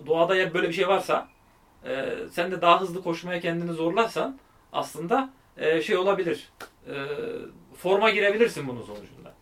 [0.06, 1.28] doğada eğer böyle bir şey varsa
[1.86, 4.40] e, sen de daha hızlı koşmaya kendini zorlarsan
[4.74, 6.50] aslında e, şey olabilir.
[6.88, 6.94] E,
[7.78, 9.34] forma girebilirsin bunun sonucunda.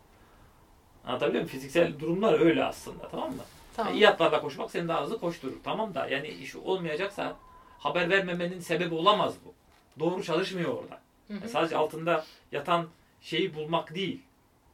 [1.04, 1.52] Anlatabiliyor muyum?
[1.52, 3.42] Fiziksel durumlar öyle aslında tamam mı?
[3.76, 3.92] Tamam.
[3.92, 5.56] Yani iyi atlarla koşmak seni daha hızlı koşturur.
[5.64, 7.36] Tamam da yani iş olmayacaksa
[7.78, 9.54] haber vermemenin sebebi olamaz bu.
[10.00, 11.00] Doğru çalışmıyor orada.
[11.28, 11.38] Hı hı.
[11.40, 12.86] Yani sadece altında yatan
[13.20, 14.22] şeyi bulmak değil.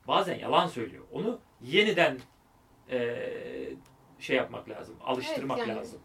[0.09, 1.05] Bazen yalan söylüyor.
[1.13, 2.19] Onu yeniden
[2.91, 3.77] eee,
[4.19, 4.97] şey yapmak lazım.
[5.05, 6.01] Alıştırmak Evet, yani- lazım.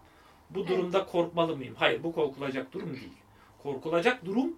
[0.49, 0.69] Bu Evet.
[0.69, 1.75] durumda korkmalı mıyım?
[1.75, 3.13] Hayır bu korkulacak durum değil.
[3.63, 4.55] Korkulacak durum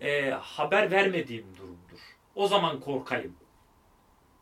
[0.00, 2.16] eee, haber vermediğim durumdur.
[2.34, 3.36] O zaman korkayım.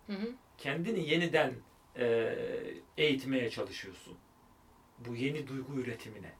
[0.06, 0.28] Hı hı.
[0.58, 1.54] Kendini yeniden
[1.98, 4.18] eee, eğitmeye çalışıyorsun.
[4.98, 6.32] Bu yeni duygu üretimine.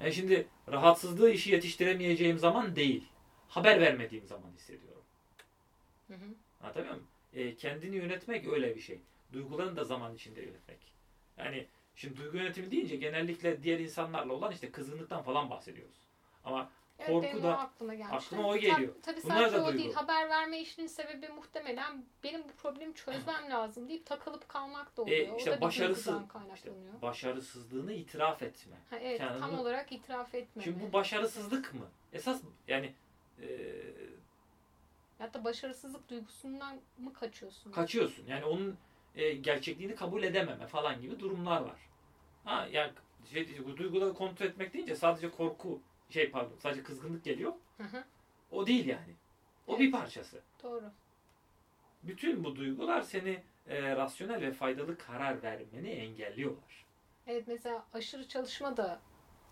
[0.00, 3.08] Yani şimdi rahatsızlığı işi yetiştiremeyeceğim zaman değil.
[3.48, 5.02] Haber vermediğim zaman hissediyorum.
[6.08, 6.24] Hı hı.
[6.60, 7.08] Anlatabiliyor muyum?
[7.34, 9.00] E, kendini yönetmek öyle bir şey.
[9.32, 10.78] Duygularını da zaman içinde yönetmek.
[11.38, 15.96] Yani şimdi duygu yönetimi deyince genellikle diğer insanlarla olan işte kızgınlıktan falan bahsediyoruz.
[16.44, 16.70] Ama
[17.02, 18.16] Evet, Korku da- o aklıma gelmişti.
[18.16, 18.94] aklıma o geliyor.
[18.94, 19.78] Tab- tabii Bunlar sadece da o duygu.
[19.78, 19.92] değil.
[19.94, 25.28] Haber verme işinin sebebi muhtemelen benim bu problemi çözmem lazım deyip takılıp kalmak da oluyor.
[25.28, 26.70] E, o işte da bir başarısız- duygudan işte
[27.02, 28.76] başarısızlığını itiraf etme.
[28.90, 30.64] ha, evet, kendini- tam olarak itiraf etmeme.
[30.64, 31.86] Şimdi bu başarısızlık mı?
[32.12, 32.94] Esas yani
[33.42, 33.46] e,
[35.20, 37.72] Hatta başarısızlık duygusundan mı kaçıyorsun?
[37.72, 38.26] kaçıyorsun.
[38.26, 38.76] Yani onun
[39.14, 41.78] e, gerçekliğini kabul edememe falan gibi durumlar var.
[42.44, 42.92] Ha yani
[43.32, 45.80] şey, bu duyguları kontrol etmek deyince sadece korku
[46.10, 47.52] şey pardon sadece kızgınlık geliyor.
[47.76, 48.04] Hı hı,
[48.50, 49.14] O değil yani.
[49.66, 49.80] O Evet.
[49.80, 50.42] bir parçası.
[50.62, 50.84] Doğru.
[52.02, 56.86] Bütün bu duygular seni e, rasyonel ve faydalı karar vermeni engelliyorlar.
[57.26, 59.00] Evet mesela aşırı çalışma da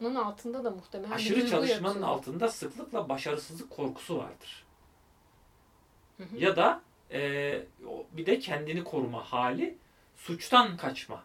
[0.01, 2.09] bunun altında da muhtemelen Aşırı çalışmanın yatıyor.
[2.09, 4.65] altında sıklıkla başarısızlık korkusu vardır.
[6.19, 6.37] Hı hı.
[6.39, 7.63] Ya da e,
[8.13, 9.79] bir de kendini koruma hali,
[10.17, 11.25] suçtan kaçma.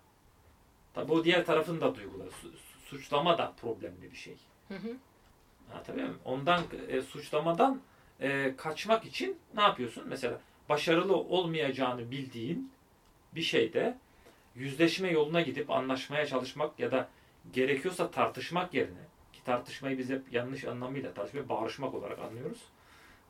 [0.94, 2.32] Tabi o diğer tarafın da duyguları.
[2.32, 2.54] Su-
[2.86, 4.38] suçlama da problemli bir şey.
[4.68, 4.98] Hı hı.
[5.72, 6.22] Anlatabiliyor muyum?
[6.26, 7.82] Ondan e, suçlamadan
[8.22, 10.04] e, kaçmak için ne yapıyorsun?
[10.08, 12.72] Mesela başarılı olmayacağını bildiğin
[13.36, 13.98] bir şeyde
[14.56, 17.10] yüzleşme yoluna gidip anlaşmaya çalışmak ya da
[17.54, 19.04] gerekiyorsa tartışmak yerine
[19.34, 22.60] ki tartışmayı biz hep yanlış anlamıyla tartışmayı bağırışmak olarak anlıyoruz.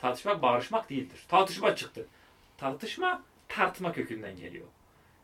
[0.04, 1.26] Tartışmak bağırışmak değildir.
[1.28, 2.06] Tartışma çıktı.
[2.58, 4.66] Tartışma tartma kökünden geliyor.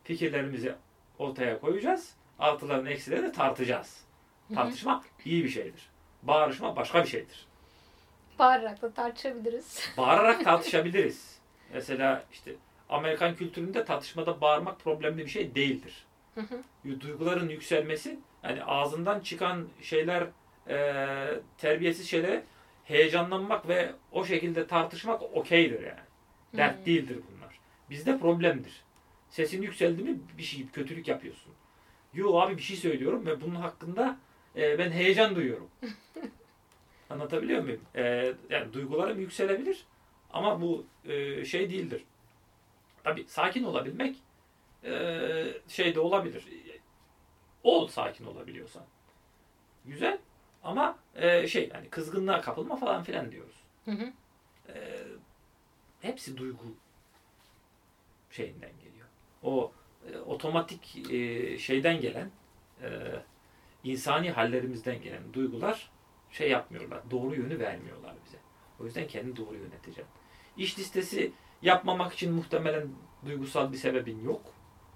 [0.03, 0.75] Fikirlerimizi
[1.17, 2.13] ortaya koyacağız.
[2.39, 4.03] Artılarını eksilerini tartacağız.
[4.55, 5.89] Tartışmak iyi bir şeydir.
[6.23, 7.45] Bağırışma başka bir şeydir.
[8.39, 9.89] Bağırarak da tartışabiliriz.
[9.97, 11.37] Bağırarak tartışabiliriz.
[11.73, 12.55] Mesela işte
[12.89, 16.05] Amerikan kültüründe tartışmada bağırmak problemli bir şey değildir.
[16.35, 16.99] Hı hı.
[16.99, 20.27] Duyguların yükselmesi, yani ağzından çıkan şeyler,
[20.67, 22.43] e, terbiyesiz şeylere
[22.89, 25.99] heyecanlanmak ve o şekilde tartışmak okeydir yani.
[26.57, 26.85] Dert Hı.
[26.85, 27.59] değildir bunlar.
[27.89, 28.83] Bizde problemdir.
[29.29, 31.53] Sesin yükseldi mi bir şey kötülük yapıyorsun.
[32.13, 34.17] Yo abi bir şey söylüyorum ve bunun hakkında
[34.55, 35.69] e, ben heyecan duyuyorum.
[37.09, 37.81] Anlatabiliyor muyum?
[37.95, 39.85] E, yani duygularım yükselebilir
[40.33, 42.03] ama bu e, şey değildir.
[43.03, 44.17] Tabii sakin olabilmek
[44.83, 44.91] e,
[45.67, 46.45] şey de olabilir.
[47.63, 48.83] Ol sakin olabiliyorsan.
[49.85, 50.17] Güzel
[50.63, 53.63] ama e, şey yani kızgınlığa kapılma falan filan diyoruz.
[53.85, 54.13] Hı hı.
[54.69, 55.03] E,
[56.01, 56.63] hepsi duygu
[58.31, 59.07] şeyinden geliyor.
[59.43, 59.71] O
[60.11, 62.31] e, otomatik e, şeyden gelen
[62.81, 62.89] e,
[63.83, 65.91] insani hallerimizden gelen duygular
[66.31, 67.11] şey yapmıyorlar.
[67.11, 68.37] Doğru yönü vermiyorlar bize.
[68.79, 70.05] O yüzden kendini doğru yöneteceksin.
[70.57, 72.87] İş listesi yapmamak için muhtemelen
[73.25, 74.41] duygusal bir sebebin yok.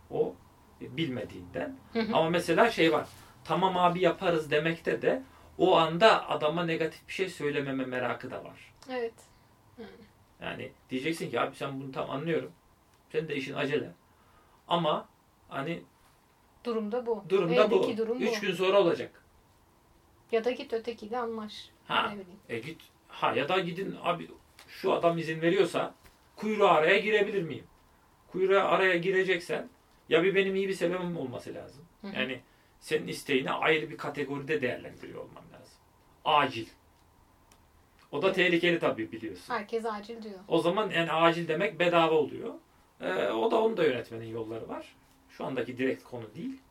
[0.09, 0.35] O
[0.81, 1.77] e, bilmediğinden.
[1.93, 2.15] Hı hı.
[2.15, 3.07] Ama mesela şey var.
[3.43, 5.23] Tamam abi yaparız demekte de
[5.63, 8.73] o anda adama negatif bir şey söylememe merakı da var.
[8.89, 9.13] Evet.
[10.41, 12.51] Yani diyeceksin ki abi sen bunu tam anlıyorum.
[13.11, 13.91] Senin de işin acele.
[14.67, 15.09] Ama
[15.49, 15.83] hani
[16.65, 17.23] Durumda bu.
[17.29, 17.75] durumda bu.
[17.75, 18.41] Evdeki durum Üç bu.
[18.41, 19.23] gün sonra olacak.
[20.31, 21.69] Ya da git ötekiyle anlaş.
[21.87, 22.13] Ha.
[22.49, 22.81] E git.
[23.07, 24.27] Ha ya da gidin abi
[24.67, 25.95] şu adam izin veriyorsa
[26.35, 27.65] kuyruğa araya girebilir miyim?
[28.31, 29.69] Kuyruğa araya gireceksen
[30.09, 31.85] ya bir benim iyi bir sebebim olması lazım.
[32.01, 32.15] Hı hı.
[32.19, 32.41] Yani
[32.83, 35.77] senin isteğini ayrı bir kategoride değerlendiriyor olmam lazım.
[36.25, 36.67] Acil.
[38.11, 39.53] O da tehlikeli tabii biliyorsun.
[39.53, 40.39] Herkes acil diyor.
[40.47, 42.53] O zaman yani acil demek bedava oluyor.
[43.01, 44.95] Ee, o da onu da yönetmenin yolları var.
[45.29, 46.61] Şu andaki direkt konu değil.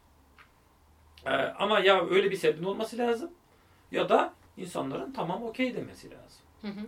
[1.27, 3.31] Ee, ama ya öyle bir sebebin olması lazım
[3.93, 6.43] ya da insanların tamam okey demesi lazım.
[6.63, 6.87] Hı hı.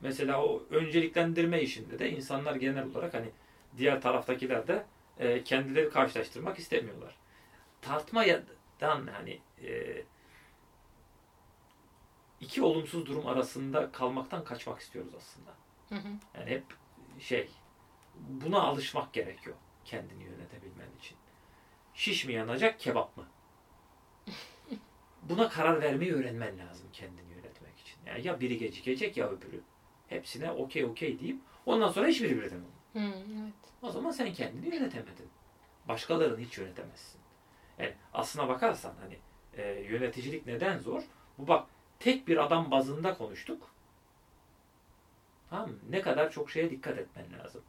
[0.00, 3.30] Mesela o önceliklendirme işinde de insanlar genel olarak hani
[3.78, 4.84] diğer taraftakiler de
[5.18, 7.14] e, kendileri karşılaştırmak istemiyorlar.
[8.78, 10.02] Tartmadan hani e,
[12.40, 15.50] iki olumsuz durum arasında kalmaktan kaçmak istiyoruz aslında.
[15.88, 16.12] Hı hı.
[16.34, 16.64] Yani hep
[17.20, 17.50] şey
[18.14, 21.16] buna alışmak gerekiyor kendini yönetebilmen için.
[21.94, 23.26] Şiş mi yanacak kebap mı?
[25.22, 27.96] Buna karar vermeyi öğrenmen lazım kendini yönetmek için.
[28.06, 29.60] Yani ya biri gecikecek ya öbürü.
[30.08, 33.14] Hepsine okey okey deyip ondan sonra hiçbiri birden olmuyor.
[33.14, 33.54] Hı, evet.
[33.82, 35.28] O zaman sen kendini yönetemedin.
[35.88, 37.17] Başkalarını hiç yönetemezsin.
[37.78, 39.18] Yani aslına bakarsan hani
[39.56, 41.02] e, yöneticilik neden zor?
[41.38, 41.66] Bu bak
[41.98, 43.70] tek bir adam bazında konuştuk.
[45.50, 45.76] Tamam mı?
[45.90, 47.62] Ne kadar çok şeye dikkat etmen lazım.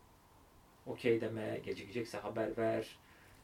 [0.86, 2.98] Okey deme, gecikecekse haber ver,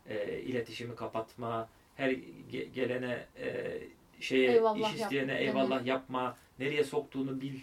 [0.09, 2.09] e, iletişimi kapatma, her
[2.51, 3.77] ge- gelene e,
[4.19, 5.39] şeye Eyvallah iş yap, isteyene deme.
[5.39, 7.59] eyvallah yapma, nereye soktuğunu bil,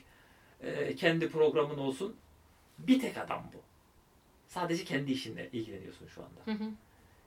[0.60, 2.16] e, kendi programın olsun.
[2.78, 3.58] Bir tek adam bu.
[4.46, 6.40] Sadece kendi işinle ilgileniyorsun şu anda.
[6.44, 6.68] Hı hı.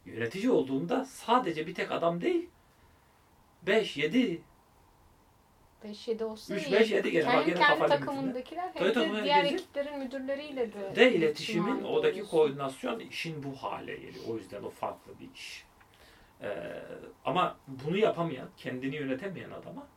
[0.05, 2.49] Yönetici olduğunda sadece bir tek adam değil,
[3.61, 4.41] 5, 7,
[5.83, 6.71] 5-7 olsa 3, iyi.
[6.73, 7.25] 5, 7 gene.
[7.27, 9.59] Bak Kendi, kendi takımındakiler hem tabii, de diğer gelecek.
[9.59, 12.31] ekiplerin müdürleriyle de De iletişimin oradaki oluyorsun.
[12.31, 14.25] koordinasyon işin bu hale geliyor.
[14.29, 15.65] O yüzden o farklı bir iş.
[16.41, 16.81] Ee,
[17.25, 19.87] ama bunu yapamayan, kendini yönetemeyen adama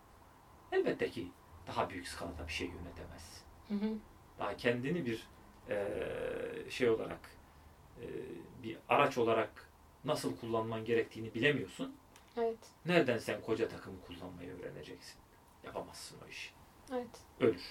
[0.73, 1.29] elbette ki
[1.67, 3.43] daha büyük skalada bir şey yönetemez.
[3.69, 3.95] Hı hı.
[4.39, 5.27] Daha kendini bir
[5.71, 5.87] e,
[6.71, 7.21] şey olarak
[8.01, 8.05] e,
[8.63, 9.68] bir araç olarak
[10.09, 11.97] nasıl kullanman gerektiğini bilemiyorsun.
[12.37, 12.59] Evet.
[12.87, 15.15] Nereden sen koca takımı kullanmayı öğreneceksin?
[15.65, 16.51] Yapamazsın o işi.
[16.93, 17.07] Evet.
[17.41, 17.63] ölür.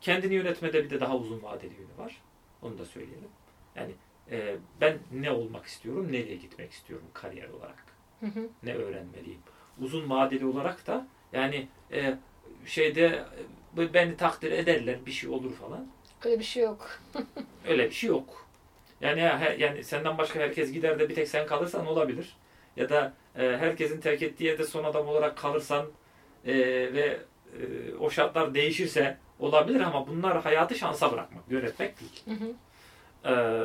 [0.00, 2.22] Kendini yönetmede bir de daha uzun vadeli yönü var.
[2.62, 3.28] Onu da söyleyelim.
[3.74, 3.92] Yani
[4.30, 7.84] e, ben ne olmak istiyorum, nereye gitmek istiyorum kariyer olarak.
[8.20, 8.48] Hı hı.
[8.62, 9.40] Ne öğrenmeliyim.
[9.80, 12.18] Uzun vadeli olarak da yani e,
[12.66, 13.24] şeyde
[13.78, 15.86] e, beni takdir ederler, bir şey olur falan.
[16.24, 17.00] Öyle bir şey yok.
[17.68, 18.46] Öyle bir şey yok.
[19.02, 22.36] Yani he- yani senden başka herkes gider de bir tek sen kalırsan olabilir.
[22.76, 25.86] Ya da e, herkesin terk ettiği yerde son adam olarak kalırsan
[26.46, 26.54] e,
[26.92, 27.20] ve
[27.60, 32.22] e, o şartlar değişirse olabilir ama bunlar hayatı şansa bırakmak, yönetmek değil.
[32.24, 32.52] Hı hı.
[33.24, 33.64] Ee,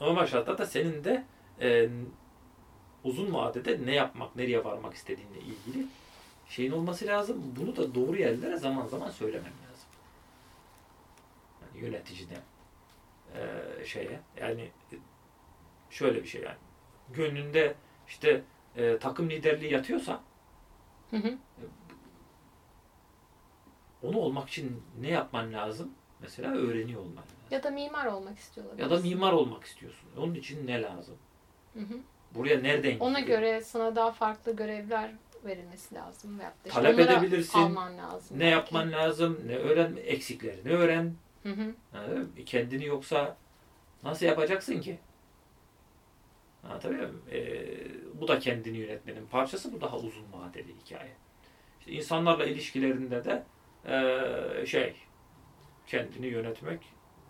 [0.00, 1.24] normal şartlarda senin de
[1.60, 1.88] e,
[3.04, 5.86] uzun vadede ne yapmak, nereye varmak istediğinle ilgili
[6.48, 7.42] şeyin olması lazım.
[7.56, 9.88] Bunu da doğru yerlere zaman zaman söylemen lazım.
[11.62, 12.36] Yani yöneticine
[13.36, 14.96] e, şeye yani e,
[15.90, 16.56] şöyle bir şey yani
[17.14, 17.74] gönlünde
[18.08, 18.42] işte
[18.76, 20.20] e, takım liderliği yatıyorsa
[21.10, 21.34] Hı hı.
[24.02, 25.90] onu olmak için ne yapman lazım?
[26.20, 27.36] Mesela öğreniyor olman lazım.
[27.50, 28.78] Ya da mimar olmak istiyorlar.
[28.78, 30.08] Ya da mimar olmak istiyorsun.
[30.18, 31.16] Onun için ne lazım?
[31.74, 31.94] Hı hı.
[32.34, 33.38] Buraya nereden Ona gidiyor?
[33.38, 35.10] göre sana daha farklı görevler
[35.44, 36.38] verilmesi lazım.
[36.38, 37.58] Veyahut da işte Talep edebilirsin.
[37.58, 38.36] Alman lazım.
[38.36, 38.52] Ne belki.
[38.52, 39.40] yapman lazım?
[39.46, 39.96] Ne öğren?
[40.04, 41.14] Eksiklerini öğren.
[41.42, 41.74] Hı hı.
[41.94, 42.28] Anladın mı?
[42.46, 43.36] Kendini yoksa
[44.02, 44.98] nasıl yapacaksın ki?
[46.64, 47.22] Anlatabiliyor muyum?
[47.32, 49.72] Ee, bu da kendini yönetmenin parçası.
[49.72, 51.12] Bu daha uzun vadeli hikaye.
[51.80, 53.42] İşte insanlarla ilişkilerinde de
[53.86, 54.94] ee, şey
[55.86, 56.80] kendini yönetmek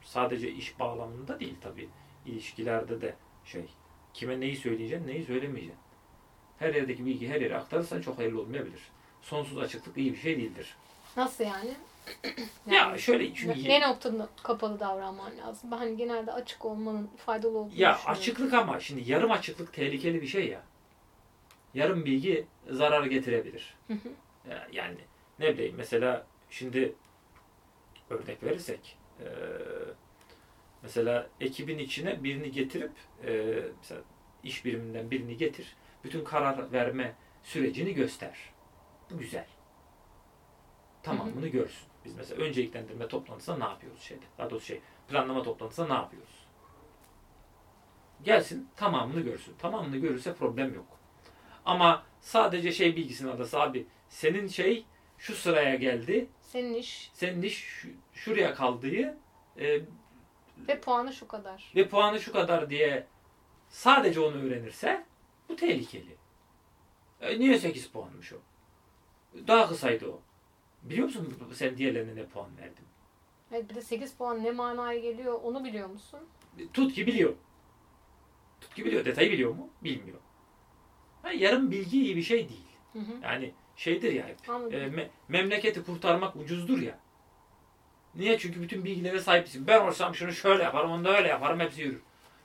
[0.02, 1.88] sadece iş bağlamında değil tabii.
[2.26, 3.64] İlişkilerde de şey
[4.14, 5.80] kime neyi söyleyeceksin, neyi söylemeyeceksin.
[6.58, 8.80] Her yerdeki bilgi her yere aktarırsan çok hayırlı olmayabilir.
[9.22, 10.76] Sonsuz açıklık iyi bir şey değildir.
[11.16, 11.74] Nasıl yani?
[12.66, 15.70] Ya şöyle çünkü ne noktada kapalı davranman lazım?
[15.70, 20.26] Ben hani genelde açık olmanın faydalı olduğunu Ya açıklık ama şimdi yarım açıklık tehlikeli bir
[20.26, 20.62] şey ya.
[21.74, 23.74] Yarım bilgi zarar getirebilir.
[23.88, 24.08] Hı hı.
[24.50, 24.98] Ya- Yani
[25.38, 26.94] ne bileyim mesela şimdi
[28.10, 29.26] örnek verirsek eee,
[30.82, 32.92] mesela ekibin içine birini getirip
[33.26, 34.00] eee, mesela
[34.42, 35.76] iş biriminden birini getir.
[36.04, 38.38] Bütün karar verme sürecini göster.
[39.10, 39.46] Bu güzel.
[41.02, 41.91] Tamamını görsün.
[42.04, 44.24] Biz mesela önceliklendirme toplantısında ne yapıyoruz şeyde?
[44.38, 46.46] Daha doğrusu şey planlama toplantısında ne yapıyoruz?
[48.22, 49.54] Gelsin tamamını görsün.
[49.58, 50.86] Tamamını görürse problem yok.
[51.64, 54.84] Ama sadece şey bilgisini adası abi senin şey
[55.18, 56.28] şu sıraya geldi.
[56.40, 59.18] Senin iş Senin iş şu- şuraya kaldığı
[59.58, 59.80] e,
[60.68, 61.72] ve puanı şu kadar.
[61.76, 63.06] ve puanı şu kadar diye
[63.68, 65.04] sadece onu öğrenirse
[65.48, 66.16] bu tehlikeli.
[67.20, 68.36] E, niye 8 puanmış o?
[69.46, 70.20] Daha kısaydı o.
[70.82, 72.84] Biliyor musun sen diğerlerine ne puan verdin?
[73.52, 76.20] Evet bir de 8 puan ne manaya geliyor onu biliyor musun?
[76.74, 77.34] Tut ki biliyor.
[78.60, 79.04] Tut ki biliyor.
[79.04, 79.68] Detayı biliyor mu?
[79.84, 80.18] Bilmiyor.
[81.22, 82.66] Ha, yarım bilgi iyi bir şey değil.
[82.92, 83.12] Hı hı.
[83.22, 84.26] Yani şeydir ya.
[84.48, 84.72] Anladım.
[84.72, 86.98] e, me- memleketi kurtarmak ucuzdur ya.
[88.14, 88.38] Niye?
[88.38, 89.66] Çünkü bütün bilgilere sahipsin.
[89.66, 91.60] Ben olsam şunu şöyle yaparım, onu da öyle yaparım.
[91.60, 92.00] Hepsi yürür.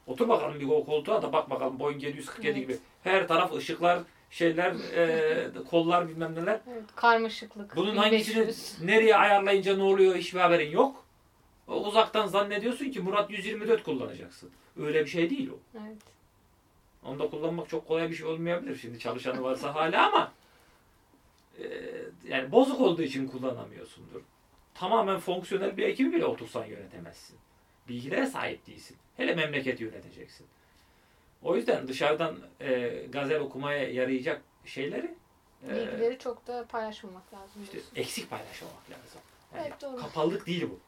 [0.07, 2.57] Otur bakalım bir o koltuğa da bak bakalım boyun 747 Evet.
[2.67, 2.77] gibi.
[3.03, 6.59] Her taraf ışıklar, şeyler, e, kollar bilmem neler.
[6.71, 7.75] Evet, karmaşıklık.
[7.75, 8.35] Bunun 1500.
[8.37, 11.05] hangisini nereye ayarlayınca ne oluyor hiçbir haberin yok.
[11.67, 14.51] O Uzaktan zannediyorsun ki Murat 124 kullanacaksın.
[14.79, 15.79] Öyle bir şey değil o.
[15.79, 15.97] Evet.
[17.03, 18.75] Onu da kullanmak çok kolay bir şey olmayabilir.
[18.75, 20.31] Şimdi çalışanı varsa hala ama
[21.59, 21.65] e,
[22.27, 24.21] yani bozuk olduğu için kullanamıyorsundur.
[24.73, 27.37] Tamamen fonksiyonel bir ekibi bile otursan yönetemezsin.
[27.89, 28.97] Bilgilere sahip değilsin.
[29.17, 30.47] Hele memleket yöneteceksin.
[31.43, 35.15] O yüzden dışarıdan e, gazel okumaya yarayacak şeyleri
[35.67, 37.61] e, Bilgileri çok da paylaşmamak lazım.
[37.63, 37.95] işte diyorsun.
[37.95, 39.21] eksik paylaşmamak lazım.
[39.55, 39.97] Yani Evet, doğru.
[40.01, 40.79] kapalılık değil bu.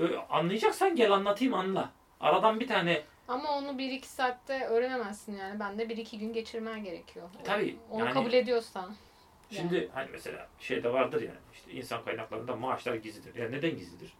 [0.00, 1.90] Ö- anlayacaksan gel anlatayım anla.
[2.20, 5.60] aradan bir tane Ama onu bir iki saatte öğrenemezsin yani.
[5.60, 7.28] Ben de bir iki gün geçirmen gerekiyor.
[7.40, 8.94] E, tabii, Onu yani- kabul ediyorsan.
[9.50, 13.34] Şimdi hani mesela şeyde vardır yani işte insan kaynaklarında maaşlar gizlidir.
[13.34, 14.12] Yani neden gizlidir?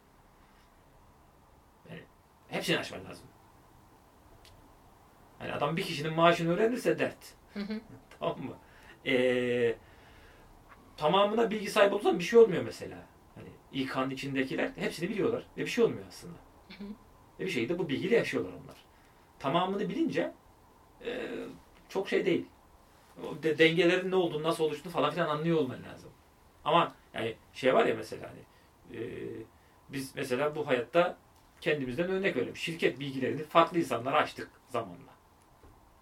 [1.90, 2.00] Yani
[2.48, 3.26] hepsini açman lazım.
[5.42, 7.34] Hani adam bir kişinin maaşını öğrenirse dert.
[7.54, 7.80] Hı hı.
[8.18, 8.56] tamam mı?
[9.06, 9.74] Ee,
[10.96, 12.98] tamamına bilgi sahibi olursan bir şey olmuyor mesela.
[13.34, 16.38] Hani İK'nın içindekiler hepsini biliyorlar ve bir şey olmuyor aslında.
[16.78, 16.84] Hı.
[17.40, 18.76] Ve bir şekilde bu bilgiyle yaşıyorlar onlar.
[19.38, 20.32] Tamamını bilince
[21.04, 21.28] e,
[21.88, 22.46] çok şey değil.
[23.22, 26.10] O de, dengelerin ne olduğunu, nasıl oluştuğunu falan filan anlıyor olman lazım.
[26.64, 28.40] Ama yani şey var ya mesela hani
[28.98, 29.02] e,
[29.88, 31.16] biz mesela bu hayatta
[31.60, 32.56] kendimizden örnek verelim.
[32.56, 35.11] Şirket bilgilerini farklı insanlara açtık zamanla.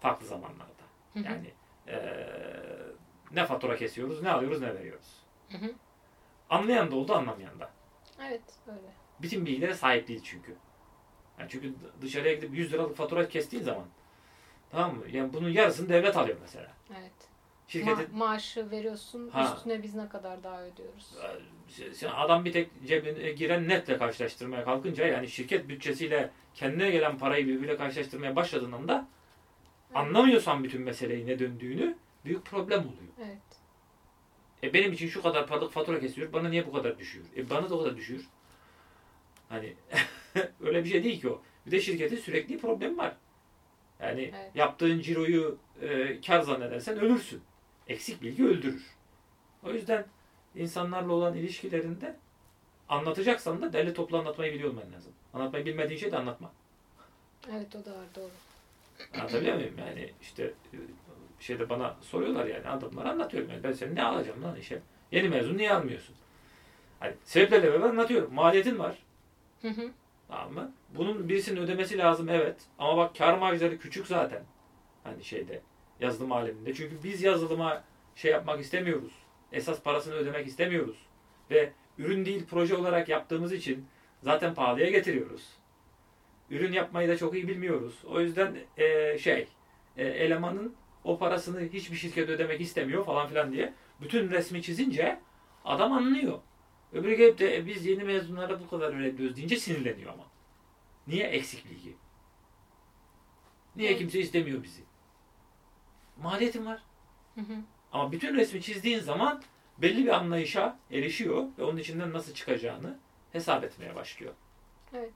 [0.00, 0.82] Farklı zamanlarda.
[1.12, 1.24] Hı hı.
[1.24, 1.50] Yani
[1.88, 1.96] e,
[3.32, 5.16] ne fatura kesiyoruz, ne alıyoruz, ne veriyoruz.
[5.48, 5.72] Hı hı.
[6.50, 7.70] Anlayan da oldu, anlamayan da.
[8.28, 8.92] Evet öyle.
[9.22, 10.56] Bütün bilgilere sahip değil çünkü.
[11.38, 13.84] Yani çünkü dışarıya gidip 100 liralık fatura kestiğin zaman
[14.70, 15.04] tamam mı?
[15.12, 16.72] Yani bunun yarısını devlet alıyor mesela.
[17.00, 17.12] Evet.
[17.68, 19.28] Şirketin Ma- maaşı veriyorsun.
[19.30, 19.54] Ha.
[19.56, 21.14] Üstüne biz ne kadar daha ödüyoruz.
[21.94, 27.46] Sen adam bir tek cebine giren netle karşılaştırmaya kalkınca yani şirket bütçesiyle kendine gelen parayı
[27.46, 29.08] birbiriyle karşılaştırmaya başladığın anda
[29.94, 33.12] anlamıyorsan bütün meseleyi ne döndüğünü büyük problem oluyor.
[33.18, 33.38] Evet.
[34.62, 36.32] E benim için şu kadar paralık fatura kesiyor.
[36.32, 37.26] Bana niye bu kadar düşüyor?
[37.36, 38.20] E bana da o kadar düşüyor.
[39.48, 39.74] Hani
[40.60, 41.42] öyle bir şey değil ki o.
[41.66, 43.16] Bir de şirketin sürekli problemi var.
[44.00, 44.50] Yani Evet.
[44.54, 47.42] yaptığın ciroyu e, kar zannedersen ölürsün.
[47.88, 48.82] Eksik bilgi öldürür.
[49.62, 50.06] O yüzden
[50.54, 52.16] insanlarla olan ilişkilerinde
[52.88, 55.12] anlatacaksan da derli toplu anlatmayı biliyor olman lazım.
[55.34, 56.52] Anlatmayı bilmediğin şey de anlatma.
[57.50, 58.30] Evet o da var doğru.
[59.14, 59.74] Anlatabiliyor muyum?
[59.78, 60.76] Yani işte e,
[61.40, 63.50] şeyde bana soruyorlar yani adamlar anlatıyorum.
[63.50, 64.80] Yani ben seni ne alacağım lan işe?
[65.12, 66.14] Yeni mezun niye almıyorsun?
[67.00, 68.34] Hani sebeplerle beraber anlatıyorum.
[68.34, 68.98] Maliyetin var.
[69.62, 69.90] Hı hı.
[70.28, 70.72] Tamam mı?
[70.96, 72.56] Bunun birisinin ödemesi lazım evet.
[72.78, 74.42] Ama bak kar marjları küçük zaten.
[75.04, 75.60] Hani şeyde
[76.00, 76.74] yazılım aleminde.
[76.74, 77.84] Çünkü biz yazılıma
[78.14, 79.12] şey yapmak istemiyoruz.
[79.52, 81.06] Esas parasını ödemek istemiyoruz.
[81.50, 83.86] Ve ürün değil proje olarak yaptığımız için
[84.22, 85.48] zaten pahalıya getiriyoruz.
[86.50, 88.04] Ürün yapmayı da çok iyi bilmiyoruz.
[88.04, 89.48] O yüzden eee, şey
[89.96, 90.74] e, elemanın
[91.04, 95.20] o parasını hiçbir şirket ödemek istemiyor falan filan diye bütün resmi çizince
[95.64, 96.38] adam anlıyor.
[96.92, 100.24] Öbürü gelip de "E, biz yeni mezunlara bu kadar öğretiyoruz deyince sinirleniyor ama.
[101.06, 101.96] Niye eksik bilgi?
[103.76, 104.82] Niye kimse istemiyor bizi?
[106.22, 106.82] Maliyetin var.
[107.34, 107.54] Hı hı.
[107.92, 109.42] Ama bütün resmi çizdiğin zaman
[109.78, 112.98] belli bir anlayışa erişiyor ve onun içinden nasıl çıkacağını
[113.32, 114.34] hesap etmeye başlıyor.
[114.94, 115.14] Evet.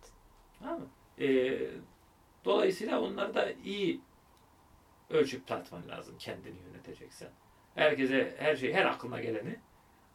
[0.58, 0.86] Tamam mı?
[1.20, 1.70] Ee,
[2.44, 4.00] dolayısıyla onları da iyi
[5.10, 7.30] ölçüp tartman lazım kendini yöneteceksen.
[7.74, 9.56] Herkese her şey, her aklına geleni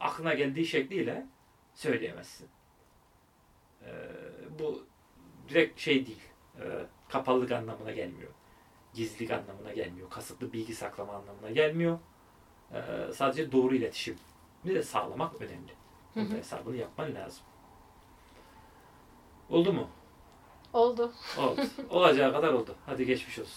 [0.00, 1.26] aklına geldiği şekliyle
[1.74, 2.48] söyleyemezsin.
[3.82, 3.90] Ee,
[4.58, 4.86] bu
[5.48, 6.22] direkt şey değil.
[6.60, 8.30] E, kapalılık anlamına gelmiyor.
[8.94, 10.10] Gizlilik anlamına gelmiyor.
[10.10, 11.98] Kasıtlı bilgi saklama anlamına gelmiyor.
[12.72, 14.16] Ee, sadece doğru iletişim.
[14.64, 15.72] Bir de sağlamak önemli.
[16.16, 17.42] Bunun hesabını yapman lazım.
[19.48, 19.88] Oldu mu?
[20.72, 21.12] Oldu.
[21.38, 21.60] Oldu.
[21.90, 22.74] Olacağı kadar oldu.
[22.86, 23.52] Hadi geçmiş olsun.